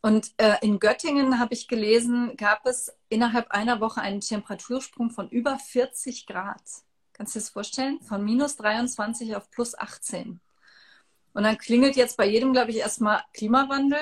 [0.00, 5.28] Und äh, in Göttingen habe ich gelesen, gab es innerhalb einer Woche einen Temperatursprung von
[5.30, 6.60] über 40 Grad.
[7.14, 8.00] Kannst du dir das vorstellen?
[8.02, 10.40] Von minus 23 auf plus 18.
[11.32, 14.00] Und dann klingelt jetzt bei jedem, glaube ich, erstmal Klimawandel.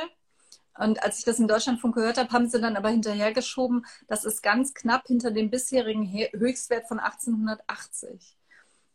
[0.79, 4.43] Und als ich das in Deutschlandfunk gehört habe, haben sie dann aber hinterhergeschoben, das ist
[4.43, 8.37] ganz knapp hinter dem bisherigen Höchstwert von 1880.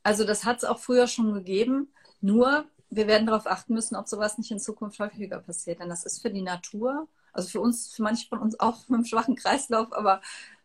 [0.02, 1.94] Also das hat es auch früher schon gegeben.
[2.20, 5.80] Nur wir werden darauf achten müssen, ob sowas nicht in Zukunft häufiger passiert.
[5.80, 8.98] Denn das ist für die Natur, also für uns, für manche von uns auch mit
[8.98, 10.22] einem schwachen Kreislauf, aber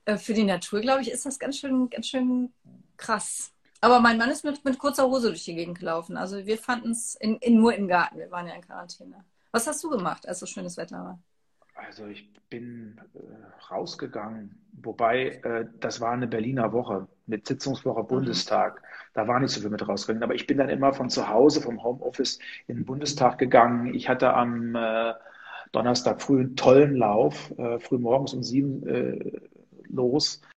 [0.07, 2.53] äh, für die Natur, glaube ich, ist das ganz schön, ganz schön
[2.97, 3.53] krass.
[3.81, 6.17] Aber mein Mann ist mit, mit kurzer Hose durch die Gegend gelaufen.
[6.17, 8.17] Also wir fanden es in, in, nur im Garten.
[8.19, 9.25] Wir waren ja in Quarantäne.
[9.51, 11.19] Was hast du gemacht, als so schönes Wetter war?
[11.75, 18.07] Also ich bin äh, rausgegangen, wobei äh, das war eine Berliner Woche mit Sitzungswoche mhm.
[18.07, 18.77] Bundestag.
[18.77, 18.87] Mhm.
[19.15, 20.23] Da war nicht so viel mit rausgegangen.
[20.23, 22.39] Aber ich bin dann immer von zu Hause, vom Homeoffice
[22.69, 23.95] in den Bundestag gegangen.
[23.95, 25.15] Ich hatte am äh,
[25.73, 29.41] Donnerstag früh einen tollen Lauf, äh, früh morgens um sieben äh,
[29.89, 30.43] los